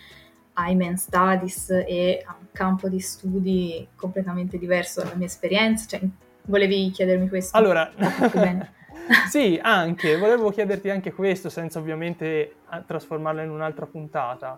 ai 0.54 0.76
men 0.76 0.98
studies 0.98 1.70
e 1.70 2.24
a 2.26 2.36
un 2.40 2.48
campo 2.52 2.90
di 2.90 3.00
studi 3.00 3.88
completamente 3.96 4.58
diverso 4.58 5.02
dalla 5.02 5.16
mia 5.16 5.28
esperienza? 5.28 5.86
Cioè, 5.88 6.02
volevi 6.44 6.90
chiedermi 6.92 7.28
questo? 7.28 7.58
Allora, 7.58 7.92
sì, 9.30 9.60
anche, 9.62 10.18
volevo 10.18 10.50
chiederti 10.52 10.90
anche 10.90 11.12
questo, 11.12 11.50
senza 11.50 11.80
ovviamente 11.80 12.56
trasformarla 12.86 13.44
in 13.44 13.50
un'altra 13.50 13.86
puntata 13.86 14.56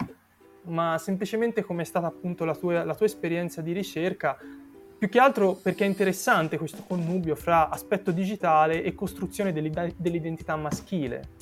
ma 0.63 0.97
semplicemente 0.97 1.63
come 1.63 1.81
è 1.81 1.85
stata 1.85 2.07
appunto 2.07 2.45
la 2.45 2.55
tua, 2.55 2.83
la 2.83 2.95
tua 2.95 3.05
esperienza 3.05 3.61
di 3.61 3.71
ricerca, 3.71 4.37
più 4.97 5.09
che 5.09 5.19
altro 5.19 5.53
perché 5.53 5.83
è 5.83 5.87
interessante 5.87 6.57
questo 6.57 6.83
connubio 6.87 7.35
fra 7.35 7.69
aspetto 7.69 8.11
digitale 8.11 8.83
e 8.83 8.93
costruzione 8.93 9.51
dell'identità 9.51 10.55
maschile. 10.55 11.39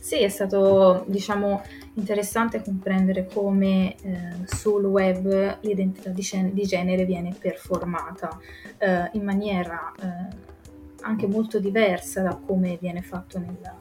Sì, 0.00 0.22
è 0.22 0.28
stato 0.28 1.04
diciamo 1.08 1.62
interessante 1.94 2.62
comprendere 2.62 3.26
come 3.26 3.96
eh, 4.02 4.30
sul 4.44 4.84
web 4.84 5.58
l'identità 5.62 6.10
di, 6.10 6.22
gen- 6.22 6.52
di, 6.52 6.62
genere 6.62 7.04
viene 7.04 7.34
performata 7.36 8.38
eh, 8.78 9.10
in 9.12 9.24
maniera 9.24 9.92
eh, 10.00 10.36
anche 11.02 11.26
molto 11.26 11.58
diversa 11.58 12.22
da 12.22 12.36
come 12.36 12.78
viene 12.80 13.02
fatto 13.02 13.38
nella, 13.38 13.76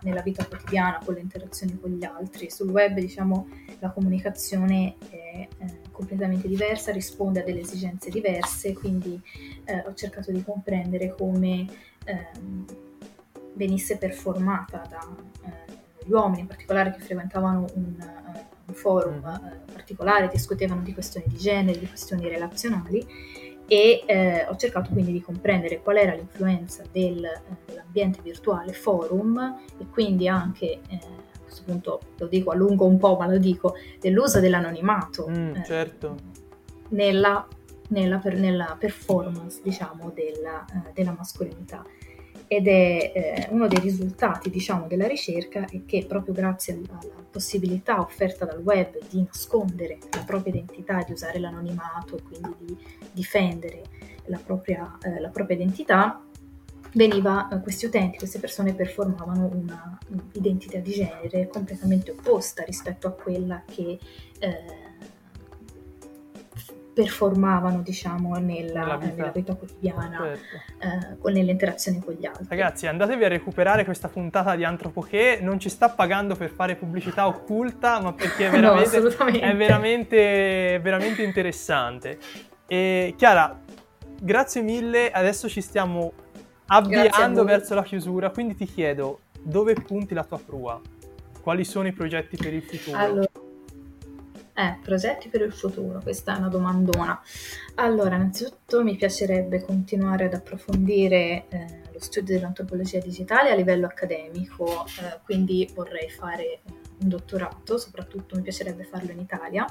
nella 0.00 0.22
vita 0.22 0.44
quotidiana 0.44 1.00
con 1.04 1.14
le 1.14 1.20
interazioni 1.20 1.78
con 1.80 1.90
gli 1.90 2.04
altri. 2.04 2.50
Sul 2.50 2.70
web, 2.70 2.98
diciamo, 2.98 3.48
la 3.78 3.90
comunicazione 3.90 4.96
è 5.10 5.48
eh, 5.58 5.80
completamente 5.90 6.48
diversa, 6.48 6.92
risponde 6.92 7.40
a 7.40 7.44
delle 7.44 7.60
esigenze 7.60 8.10
diverse, 8.10 8.72
quindi 8.74 9.20
eh, 9.64 9.84
ho 9.86 9.94
cercato 9.94 10.30
di 10.30 10.42
comprendere 10.42 11.14
come 11.16 11.66
ehm, 12.04 12.64
venisse 13.54 13.96
performata 13.96 14.86
dagli 14.88 16.10
eh, 16.10 16.14
uomini 16.14 16.40
in 16.42 16.46
particolare 16.46 16.92
che 16.92 17.00
frequentavano 17.00 17.66
un, 17.74 17.94
uh, 17.98 18.44
un 18.66 18.74
forum 18.74 19.16
uh, 19.16 19.72
particolare, 19.72 20.28
discutevano 20.28 20.82
di 20.82 20.92
questioni 20.92 21.26
di 21.28 21.36
genere, 21.36 21.78
di 21.78 21.88
questioni 21.88 22.28
relazionali 22.28 23.34
e 23.66 24.02
eh, 24.06 24.46
ho 24.48 24.56
cercato 24.56 24.90
quindi 24.92 25.12
di 25.12 25.20
comprendere 25.20 25.80
qual 25.82 25.96
era 25.96 26.14
l'influenza 26.14 26.84
del, 26.90 27.24
eh, 27.24 27.56
dell'ambiente 27.64 28.20
virtuale 28.22 28.72
forum 28.72 29.58
e 29.78 29.86
quindi 29.90 30.28
anche 30.28 30.80
eh, 30.88 31.26
questo 31.56 31.62
punto 31.64 32.00
lo 32.18 32.26
dico 32.26 32.50
a 32.50 32.54
lungo 32.54 32.84
un 32.84 32.98
po', 32.98 33.16
ma 33.16 33.26
lo 33.26 33.38
dico, 33.38 33.74
dell'uso 34.00 34.40
dell'anonimato 34.40 35.26
mm, 35.28 35.54
eh, 35.54 35.64
certo. 35.64 36.16
nella, 36.90 37.46
nella, 37.88 38.18
per, 38.18 38.34
nella, 38.34 38.76
performance, 38.78 39.60
diciamo, 39.62 40.12
della, 40.14 40.64
uh, 40.72 40.92
della 40.92 41.14
mascolinità 41.16 41.84
ed 42.48 42.68
è 42.68 43.12
eh, 43.14 43.46
uno 43.50 43.66
dei 43.66 43.80
risultati 43.80 44.50
diciamo, 44.50 44.86
della 44.86 45.06
ricerca 45.06 45.66
è 45.66 45.84
che 45.84 46.04
proprio 46.06 46.34
grazie 46.34 46.74
alla, 46.74 47.24
possibilità 47.30 48.00
offerta 48.00 48.46
dal 48.46 48.62
web 48.62 48.96
di 49.10 49.22
nascondere 49.22 49.98
la 50.12 50.22
propria 50.24 50.54
identità, 50.54 51.02
di 51.04 51.12
usare 51.12 51.38
l'anonimato 51.38 52.16
e 52.16 52.22
quindi 52.22 52.54
di 52.60 52.78
difendere 53.12 53.82
la 54.26 54.38
propria, 54.38 54.96
eh, 55.02 55.20
la 55.20 55.28
propria 55.28 55.56
identità, 55.56 56.24
veniva, 56.94 57.48
eh, 57.48 57.60
questi 57.60 57.86
utenti, 57.86 58.16
queste 58.16 58.38
persone 58.38 58.74
performavano 58.74 59.50
un'identità 60.08 60.78
di 60.78 60.92
genere 60.92 61.48
completamente 61.48 62.12
opposta 62.12 62.62
rispetto 62.62 63.06
a 63.06 63.12
quella 63.12 63.62
che 63.66 63.98
eh, 64.38 64.85
performavano 66.96 67.82
diciamo 67.82 68.38
nella, 68.38 68.96
vita. 68.96 69.14
nella 69.14 69.30
vita, 69.30 69.54
quotidiana 69.54 70.18
certo. 70.18 71.28
eh, 71.28 71.32
nelle 71.32 71.50
interazioni 71.50 72.02
con 72.02 72.14
gli 72.14 72.24
altri. 72.24 72.46
Ragazzi 72.48 72.86
andatevi 72.86 73.22
a 73.22 73.28
recuperare 73.28 73.84
questa 73.84 74.08
puntata 74.08 74.56
di 74.56 74.64
Antropoché 74.64 75.38
non 75.42 75.60
ci 75.60 75.68
sta 75.68 75.90
pagando 75.90 76.34
per 76.36 76.48
fare 76.48 76.74
pubblicità 76.74 77.26
occulta 77.26 78.00
ma 78.00 78.14
perché 78.14 78.46
è 78.46 78.48
veramente, 78.50 78.98
no, 78.98 79.26
è 79.26 79.56
veramente, 79.56 80.80
veramente 80.82 81.22
interessante. 81.22 82.18
E 82.66 83.12
Chiara 83.14 83.60
grazie 84.18 84.62
mille. 84.62 85.10
Adesso 85.10 85.50
ci 85.50 85.60
stiamo 85.60 86.14
avviando 86.68 87.44
verso 87.44 87.74
la 87.74 87.82
chiusura. 87.82 88.30
Quindi 88.30 88.54
ti 88.54 88.64
chiedo 88.64 89.20
dove 89.42 89.74
punti 89.74 90.14
la 90.14 90.24
tua 90.24 90.38
prua? 90.38 90.80
Quali 91.42 91.62
sono 91.62 91.88
i 91.88 91.92
progetti 91.92 92.38
per 92.38 92.54
il 92.54 92.62
futuro? 92.62 92.96
Allora 92.96 93.28
eh, 94.56 94.78
progetti 94.82 95.28
per 95.28 95.42
il 95.42 95.52
futuro, 95.52 96.00
questa 96.00 96.34
è 96.34 96.38
una 96.38 96.48
domandona. 96.48 97.20
Allora, 97.74 98.16
innanzitutto 98.16 98.82
mi 98.82 98.96
piacerebbe 98.96 99.62
continuare 99.62 100.24
ad 100.24 100.34
approfondire 100.34 101.44
eh, 101.48 101.80
lo 101.92 102.00
studio 102.00 102.34
dell'antropologia 102.34 102.98
digitale 102.98 103.50
a 103.50 103.54
livello 103.54 103.84
accademico, 103.84 104.86
eh, 104.86 105.20
quindi 105.24 105.70
vorrei 105.74 106.08
fare 106.08 106.60
un 107.00 107.08
dottorato, 107.08 107.76
soprattutto 107.76 108.34
mi 108.36 108.42
piacerebbe 108.42 108.84
farlo 108.84 109.12
in 109.12 109.20
Italia, 109.20 109.66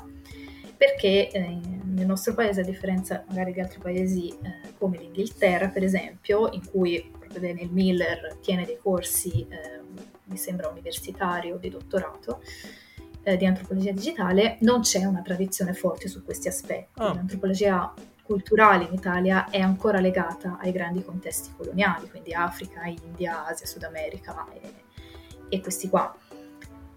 perché 0.78 1.32
eh, 1.32 1.60
nel 1.84 2.06
nostro 2.06 2.36
paese, 2.36 2.62
a 2.62 2.64
differenza 2.66 3.24
magari 3.28 3.54
di 3.54 3.62
altri 3.62 3.80
paesi 3.80 4.30
eh, 4.30 4.74
come 4.78 5.00
l'Inghilterra, 5.00 5.70
per 5.70 5.84
esempio, 5.84 6.52
in 6.52 6.62
cui 6.70 7.12
proprio 7.18 7.40
Daniel 7.40 7.72
Miller 7.72 8.38
tiene 8.40 8.66
dei 8.66 8.78
corsi, 8.78 9.48
eh, 9.50 9.82
mi 10.26 10.38
sembra 10.38 10.68
universitario, 10.68 11.58
di 11.58 11.70
dottorato, 11.70 12.42
eh, 13.26 13.38
di 13.38 13.46
antropologia 13.46 13.92
digitale 13.92 14.58
non 14.62 14.82
c'è 14.82 15.04
una 15.04 15.22
tradizione 15.22 15.74
forte 15.74 16.08
su 16.08 16.24
questi 16.24 16.48
aspetti. 16.48 17.02
Oh. 17.02 17.14
L'antropologia 17.14 17.92
culturale 18.22 18.86
in 18.86 18.94
Italia 18.94 19.50
è 19.50 19.60
ancora 19.60 20.00
legata 20.00 20.58
ai 20.62 20.72
grandi 20.72 21.04
contesti 21.04 21.50
coloniali, 21.58 22.10
quindi 22.10 22.34
Africa, 22.34 22.86
India, 22.86 23.46
Asia, 23.46 23.66
Sud 23.66 23.84
America 23.84 24.46
e, 24.54 24.74
e 25.50 25.62
questi 25.62 25.90
qua. 25.90 26.16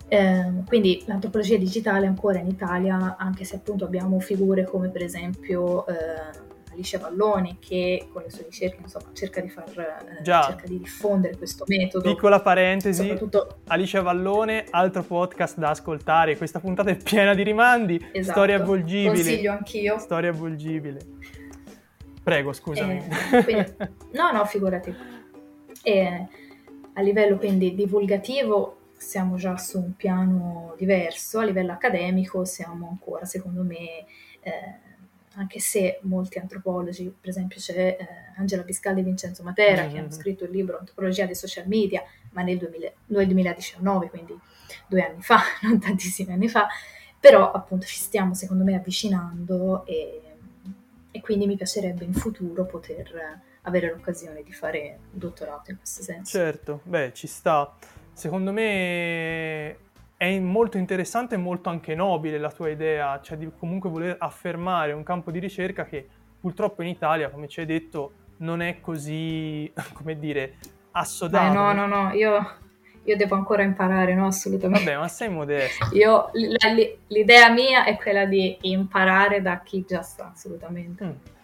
Eh, 0.06 0.62
quindi 0.66 1.02
l'antropologia 1.06 1.56
digitale 1.56 2.06
ancora 2.06 2.38
in 2.38 2.46
Italia, 2.46 3.16
anche 3.18 3.44
se 3.44 3.56
appunto 3.56 3.84
abbiamo 3.84 4.20
figure 4.20 4.64
come 4.64 4.88
per 4.88 5.02
esempio 5.02 5.86
eh, 5.86 6.46
Alicia 6.78 6.98
Valloni 6.98 7.58
che 7.58 8.06
con 8.12 8.22
le 8.22 8.30
sue 8.30 8.44
ricerche 8.44 8.78
insomma, 8.80 9.10
cerca, 9.12 9.40
di 9.40 9.48
far, 9.48 9.64
eh, 9.66 10.22
cerca 10.22 10.66
di 10.66 10.78
diffondere 10.78 11.36
questo 11.36 11.64
metodo. 11.66 12.08
Piccola 12.08 12.40
parentesi, 12.40 13.02
soprattutto... 13.02 13.58
Alicia 13.66 14.00
Vallone, 14.00 14.64
altro 14.70 15.02
podcast 15.02 15.58
da 15.58 15.70
ascoltare, 15.70 16.36
questa 16.36 16.60
puntata 16.60 16.90
è 16.90 16.96
piena 16.96 17.34
di 17.34 17.42
rimandi, 17.42 17.96
esatto. 18.12 18.38
storia 18.38 18.56
avvolgibile. 18.56 19.08
Consiglio 19.08 19.52
anch'io. 19.52 19.98
Storia 19.98 20.30
avvolgibile. 20.30 21.00
Prego, 22.22 22.52
scusami. 22.52 23.04
Eh, 23.32 23.42
quindi, 23.42 23.74
no, 24.12 24.30
no, 24.30 24.44
figurati. 24.44 24.94
E, 25.82 26.26
a 26.92 27.00
livello 27.00 27.38
quindi 27.38 27.74
divulgativo 27.74 28.76
siamo 28.96 29.36
già 29.36 29.56
su 29.56 29.78
un 29.78 29.96
piano 29.96 30.74
diverso, 30.78 31.40
a 31.40 31.44
livello 31.44 31.72
accademico 31.72 32.44
siamo 32.44 32.88
ancora, 32.88 33.24
secondo 33.24 33.62
me, 33.62 34.04
eh, 34.40 34.86
anche 35.38 35.60
se 35.60 36.00
molti 36.02 36.38
antropologi, 36.38 37.14
per 37.18 37.30
esempio 37.30 37.58
c'è 37.58 37.96
eh, 37.98 38.06
Angela 38.36 38.62
Biscaldi 38.62 39.00
e 39.00 39.04
Vincenzo 39.04 39.44
Matera 39.44 39.82
mm-hmm. 39.82 39.92
che 39.92 39.98
hanno 39.98 40.10
scritto 40.10 40.44
il 40.44 40.50
libro 40.50 40.78
Antropologia 40.78 41.26
dei 41.26 41.36
social 41.36 41.66
media, 41.68 42.02
ma 42.32 42.42
nel, 42.42 42.58
2000, 42.58 42.92
nel 43.06 43.26
2019, 43.26 44.10
quindi 44.10 44.38
due 44.88 45.02
anni 45.02 45.22
fa, 45.22 45.38
non 45.62 45.78
tantissimi 45.78 46.32
anni 46.32 46.48
fa, 46.48 46.66
però 47.20 47.52
appunto 47.52 47.86
ci 47.86 47.98
stiamo 47.98 48.34
secondo 48.34 48.64
me 48.64 48.74
avvicinando 48.74 49.86
e, 49.86 50.22
e 51.12 51.20
quindi 51.20 51.46
mi 51.46 51.56
piacerebbe 51.56 52.04
in 52.04 52.14
futuro 52.14 52.66
poter 52.66 53.42
avere 53.62 53.90
l'occasione 53.90 54.42
di 54.42 54.52
fare 54.52 54.98
un 55.12 55.18
dottorato 55.18 55.70
in 55.70 55.76
questo 55.76 56.02
senso. 56.02 56.36
Certo, 56.36 56.80
beh, 56.82 57.12
ci 57.14 57.28
sta. 57.28 57.76
Secondo 58.12 58.52
me 58.52 59.76
è 60.18 60.36
molto 60.40 60.78
interessante 60.78 61.36
e 61.36 61.38
molto 61.38 61.68
anche 61.68 61.94
nobile 61.94 62.38
la 62.38 62.50
tua 62.50 62.68
idea, 62.68 63.20
cioè 63.22 63.38
di 63.38 63.48
comunque 63.56 63.88
voler 63.88 64.16
affermare 64.18 64.90
un 64.90 65.04
campo 65.04 65.30
di 65.30 65.38
ricerca 65.38 65.84
che 65.84 66.06
purtroppo 66.40 66.82
in 66.82 66.88
Italia, 66.88 67.30
come 67.30 67.46
ci 67.46 67.60
hai 67.60 67.66
detto, 67.66 68.12
non 68.38 68.60
è 68.60 68.80
così, 68.80 69.72
come 69.94 70.18
dire, 70.18 70.56
assodato. 70.90 71.52
Beh, 71.52 71.54
no, 71.54 71.72
no, 71.72 71.86
no, 71.86 72.12
io, 72.14 72.56
io, 73.04 73.16
devo 73.16 73.36
ancora 73.36 73.62
imparare, 73.62 74.16
no, 74.16 74.26
assolutamente. 74.26 74.86
Vabbè, 74.86 74.98
ma 74.98 75.06
sei 75.06 75.28
modesto. 75.28 75.88
Io, 75.94 76.30
l'idea 77.06 77.50
mia 77.50 77.84
è 77.84 77.96
quella 77.96 78.24
di 78.24 78.58
imparare 78.62 79.40
da 79.40 79.60
chi 79.62 79.84
già 79.86 80.02
sta, 80.02 80.32
assolutamente. 80.34 81.04
Mm. 81.04 81.37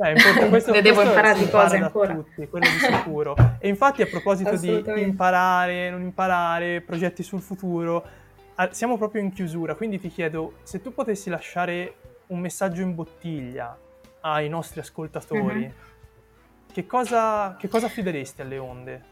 Beh, 0.00 0.14
questo, 0.48 0.72
ne 0.72 0.80
devo 0.80 1.02
imparare 1.02 1.38
di 1.38 1.50
cose 1.50 1.76
ancora. 1.76 2.14
Tutti, 2.14 2.48
quello 2.48 2.64
di 2.64 2.78
sicuro. 2.78 3.36
E 3.58 3.68
infatti 3.68 4.00
a 4.00 4.06
proposito 4.06 4.56
di 4.56 4.82
imparare, 4.96 5.90
non 5.90 6.00
imparare, 6.00 6.80
progetti 6.80 7.22
sul 7.22 7.42
futuro, 7.42 8.02
siamo 8.70 8.96
proprio 8.96 9.20
in 9.20 9.30
chiusura, 9.30 9.74
quindi 9.74 10.00
ti 10.00 10.08
chiedo 10.08 10.54
se 10.62 10.80
tu 10.80 10.94
potessi 10.94 11.28
lasciare 11.28 11.94
un 12.28 12.38
messaggio 12.38 12.80
in 12.80 12.94
bottiglia 12.94 13.78
ai 14.20 14.48
nostri 14.48 14.80
ascoltatori, 14.80 15.60
mm-hmm. 15.60 15.70
che, 16.72 16.86
cosa, 16.86 17.56
che 17.58 17.68
cosa 17.68 17.86
affideresti 17.86 18.40
alle 18.40 18.58
onde? 18.58 19.02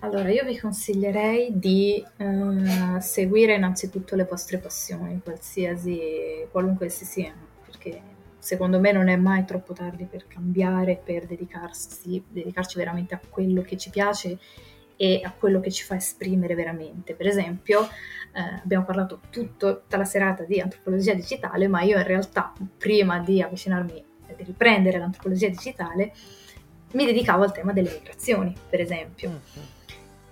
Allora, 0.00 0.28
io 0.28 0.44
vi 0.44 0.58
consiglierei 0.58 1.58
di 1.58 2.04
uh, 2.18 2.98
seguire 3.00 3.54
innanzitutto 3.54 4.16
le 4.16 4.24
vostre 4.24 4.58
passioni, 4.58 5.18
qualsiasi, 5.22 6.46
qualunque 6.50 6.86
essi 6.86 7.06
siano, 7.06 7.40
perché 7.64 8.12
secondo 8.44 8.78
me 8.78 8.92
non 8.92 9.08
è 9.08 9.16
mai 9.16 9.46
troppo 9.46 9.72
tardi 9.72 10.04
per 10.04 10.26
cambiare, 10.26 11.00
per 11.02 11.24
dedicarsi, 11.24 12.22
dedicarci 12.28 12.76
veramente 12.76 13.14
a 13.14 13.20
quello 13.26 13.62
che 13.62 13.78
ci 13.78 13.88
piace 13.88 14.38
e 14.96 15.22
a 15.24 15.32
quello 15.32 15.60
che 15.60 15.70
ci 15.70 15.82
fa 15.82 15.96
esprimere 15.96 16.54
veramente. 16.54 17.14
Per 17.14 17.26
esempio, 17.26 17.84
eh, 18.34 18.60
abbiamo 18.62 18.84
parlato 18.84 19.20
tutto, 19.30 19.80
tutta 19.80 19.96
la 19.96 20.04
serata 20.04 20.44
di 20.44 20.60
antropologia 20.60 21.14
digitale, 21.14 21.68
ma 21.68 21.80
io 21.80 21.96
in 21.96 22.06
realtà 22.06 22.52
prima 22.76 23.18
di 23.18 23.40
avvicinarmi, 23.40 24.04
di 24.36 24.44
riprendere 24.44 24.98
l'antropologia 24.98 25.48
digitale, 25.48 26.12
mi 26.92 27.06
dedicavo 27.06 27.44
al 27.44 27.52
tema 27.52 27.72
delle 27.72 27.92
migrazioni, 27.92 28.54
per 28.68 28.82
esempio. 28.82 29.30
Mm-hmm. 29.30 29.73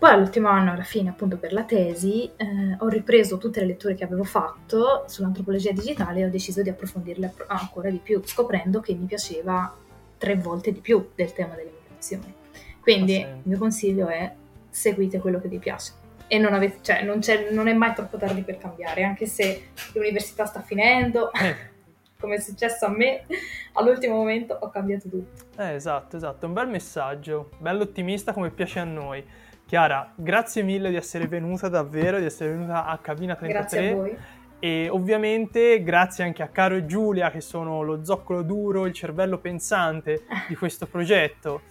Poi 0.03 0.11
all'ultimo 0.11 0.49
anno, 0.49 0.73
alla 0.73 0.83
fine, 0.83 1.11
appunto 1.11 1.37
per 1.37 1.53
la 1.53 1.63
tesi, 1.63 2.29
eh, 2.37 2.75
ho 2.77 2.89
ripreso 2.89 3.39
tutte 3.39 3.61
le 3.61 3.67
letture 3.67 3.95
che 3.95 4.03
avevo 4.03 4.25
fatto 4.25 5.05
sull'antropologia 5.07 5.71
digitale 5.71 6.19
e 6.19 6.25
ho 6.25 6.29
deciso 6.29 6.61
di 6.61 6.69
approfondirle 6.71 7.33
ancora 7.47 7.89
di 7.89 7.99
più, 7.99 8.21
scoprendo 8.25 8.81
che 8.81 8.95
mi 8.95 9.07
piaceva 9.07 9.73
tre 10.19 10.35
volte 10.35 10.73
di 10.73 10.81
più 10.81 11.11
del 11.15 11.33
tema 11.33 11.55
delle 11.55 11.71
migrazioni. 11.81 12.35
Quindi 12.81 13.19
il 13.19 13.43
mio 13.45 13.59
consiglio 13.59 14.09
è 14.09 14.33
seguite 14.69 15.21
quello 15.21 15.41
che 15.41 15.47
vi 15.47 15.61
piace. 15.61 15.93
E 16.27 16.37
non, 16.37 16.53
avete, 16.53 16.79
cioè, 16.81 17.05
non, 17.05 17.21
non, 17.53 17.69
è 17.69 17.73
mai 17.73 17.95
troppo 17.95 18.17
tardi 18.17 18.43
per 18.43 18.59
cambiare, 18.59 19.05
anche 19.05 19.27
se 19.27 19.69
l'università 19.93 20.47
sta 20.47 20.63
finendo, 20.63 21.33
eh. 21.33 21.55
come 22.19 22.35
è 22.35 22.41
successo 22.41 22.87
a 22.87 22.91
me, 22.91 23.27
all'ultimo 23.75 24.17
momento 24.17 24.59
ho 24.61 24.69
cambiato 24.69 25.09
tutto. 25.09 25.45
Eh, 25.59 25.75
esatto, 25.75 26.17
esatto, 26.17 26.47
un 26.47 26.55
bel 26.55 26.67
messaggio, 26.67 27.51
bello 27.59 27.85
ottimista 27.85 28.33
come 28.33 28.51
piace 28.51 28.81
a 28.81 28.85
noi. 28.85 29.25
Chiara, 29.73 30.13
grazie 30.15 30.63
mille 30.63 30.91
di 30.91 30.97
essere 30.97 31.27
venuta 31.27 31.71
davvero, 31.71 32.19
di 32.19 32.27
essere 32.27 32.51
venuta 32.51 32.85
a 32.85 32.99
Cabina 32.99 33.35
33. 33.35 33.59
Grazie 33.59 33.91
a 33.91 33.95
voi. 33.95 34.17
E 34.59 34.89
ovviamente 34.91 35.83
grazie 35.83 36.25
anche 36.25 36.43
a 36.43 36.49
Caro 36.49 36.75
e 36.75 36.85
Giulia 36.85 37.31
che 37.31 37.41
sono 37.41 37.81
lo 37.81 38.05
zoccolo 38.05 38.43
duro, 38.43 38.85
il 38.85 38.93
cervello 38.93 39.39
pensante 39.39 40.25
di 40.47 40.57
questo 40.57 40.87
progetto. 40.87 41.63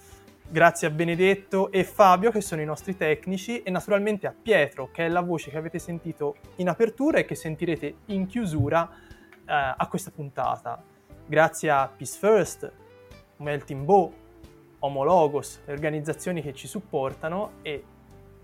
Grazie 0.50 0.88
a 0.88 0.90
Benedetto 0.90 1.72
e 1.72 1.84
Fabio 1.84 2.32
che 2.32 2.42
sono 2.42 2.60
i 2.64 2.66
nostri 2.66 2.98
tecnici 2.98 3.62
e 3.62 3.70
naturalmente 3.70 4.26
a 4.26 4.34
Pietro 4.34 4.90
che 4.92 5.06
è 5.06 5.08
la 5.08 5.22
voce 5.22 5.52
che 5.52 5.58
avete 5.60 5.78
sentito 5.78 6.38
in 6.56 6.70
apertura 6.70 7.20
e 7.20 7.26
che 7.26 7.36
sentirete 7.36 7.98
in 8.08 8.26
chiusura 8.26 8.90
eh, 9.46 9.76
a 9.78 9.88
questa 9.88 10.10
puntata. 10.10 10.84
Grazie 11.24 11.70
a 11.70 11.88
Peace 11.96 12.18
First, 12.18 12.72
Melting 13.38 13.86
Bow, 13.86 14.12
Homologos, 14.82 15.62
le 15.66 15.74
organizzazioni 15.74 16.42
che 16.42 16.54
ci 16.54 16.68
supportano 16.68 17.54
e 17.62 17.84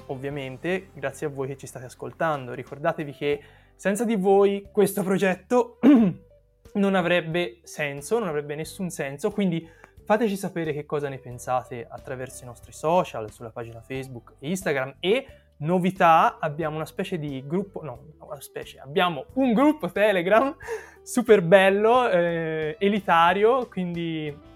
ovviamente 0.07 0.89
grazie 0.93 1.27
a 1.27 1.29
voi 1.29 1.47
che 1.47 1.57
ci 1.57 1.67
state 1.67 1.85
ascoltando. 1.85 2.53
Ricordatevi 2.53 3.11
che 3.11 3.41
senza 3.75 4.05
di 4.05 4.15
voi 4.15 4.67
questo 4.71 5.03
progetto 5.03 5.79
non 6.73 6.95
avrebbe 6.95 7.59
senso, 7.63 8.19
non 8.19 8.27
avrebbe 8.27 8.55
nessun 8.55 8.89
senso, 8.89 9.31
quindi 9.31 9.67
fateci 10.03 10.35
sapere 10.35 10.73
che 10.73 10.85
cosa 10.85 11.09
ne 11.09 11.17
pensate 11.17 11.85
attraverso 11.87 12.43
i 12.43 12.47
nostri 12.47 12.71
social, 12.71 13.31
sulla 13.31 13.49
pagina 13.49 13.81
Facebook 13.81 14.35
e 14.39 14.49
Instagram 14.49 14.95
e 14.99 15.25
novità, 15.57 16.37
abbiamo 16.39 16.75
una 16.75 16.85
specie 16.85 17.17
di 17.17 17.43
gruppo, 17.45 17.83
no, 17.83 18.13
una 18.19 18.41
specie, 18.41 18.79
abbiamo 18.79 19.25
un 19.33 19.53
gruppo 19.53 19.91
Telegram 19.91 20.55
super 21.01 21.41
bello, 21.41 22.09
eh, 22.09 22.75
elitario, 22.79 23.67
quindi 23.67 24.46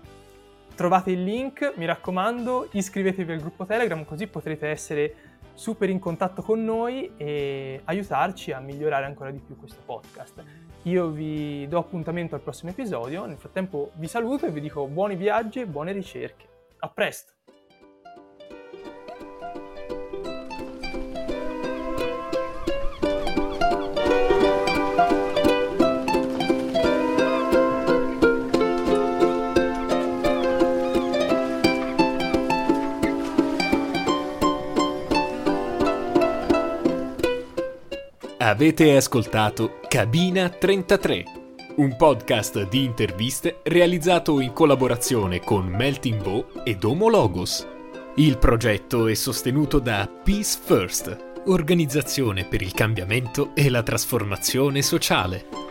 trovate 0.81 1.11
il 1.11 1.23
link, 1.23 1.73
mi 1.75 1.85
raccomando, 1.85 2.69
iscrivetevi 2.71 3.33
al 3.33 3.39
gruppo 3.39 3.67
Telegram 3.67 4.03
così 4.03 4.25
potrete 4.25 4.67
essere 4.67 5.13
super 5.53 5.91
in 5.91 5.99
contatto 5.99 6.41
con 6.41 6.63
noi 6.63 7.11
e 7.17 7.81
aiutarci 7.83 8.51
a 8.51 8.59
migliorare 8.59 9.05
ancora 9.05 9.29
di 9.29 9.37
più 9.37 9.55
questo 9.57 9.79
podcast. 9.85 10.43
Io 10.83 11.09
vi 11.09 11.67
do 11.67 11.77
appuntamento 11.77 12.33
al 12.33 12.41
prossimo 12.41 12.71
episodio, 12.71 13.25
nel 13.25 13.37
frattempo 13.37 13.91
vi 13.97 14.07
saluto 14.07 14.47
e 14.47 14.49
vi 14.49 14.59
dico 14.59 14.87
buoni 14.87 15.15
viaggi 15.15 15.59
e 15.59 15.67
buone 15.67 15.91
ricerche. 15.91 16.47
A 16.79 16.89
presto! 16.89 17.40
Avete 38.61 38.95
ascoltato 38.95 39.79
Cabina 39.87 40.47
33, 40.47 41.23
un 41.77 41.95
podcast 41.95 42.69
di 42.69 42.83
interviste 42.83 43.61
realizzato 43.63 44.39
in 44.39 44.53
collaborazione 44.53 45.39
con 45.39 45.65
Melting 45.65 46.21
Bow 46.21 46.45
ed 46.63 46.83
Homologos. 46.83 47.67
Il 48.17 48.37
progetto 48.37 49.07
è 49.07 49.15
sostenuto 49.15 49.79
da 49.79 50.07
Peace 50.07 50.59
First, 50.63 51.41
organizzazione 51.47 52.45
per 52.45 52.61
il 52.61 52.73
cambiamento 52.73 53.55
e 53.55 53.67
la 53.67 53.81
trasformazione 53.81 54.83
sociale. 54.83 55.70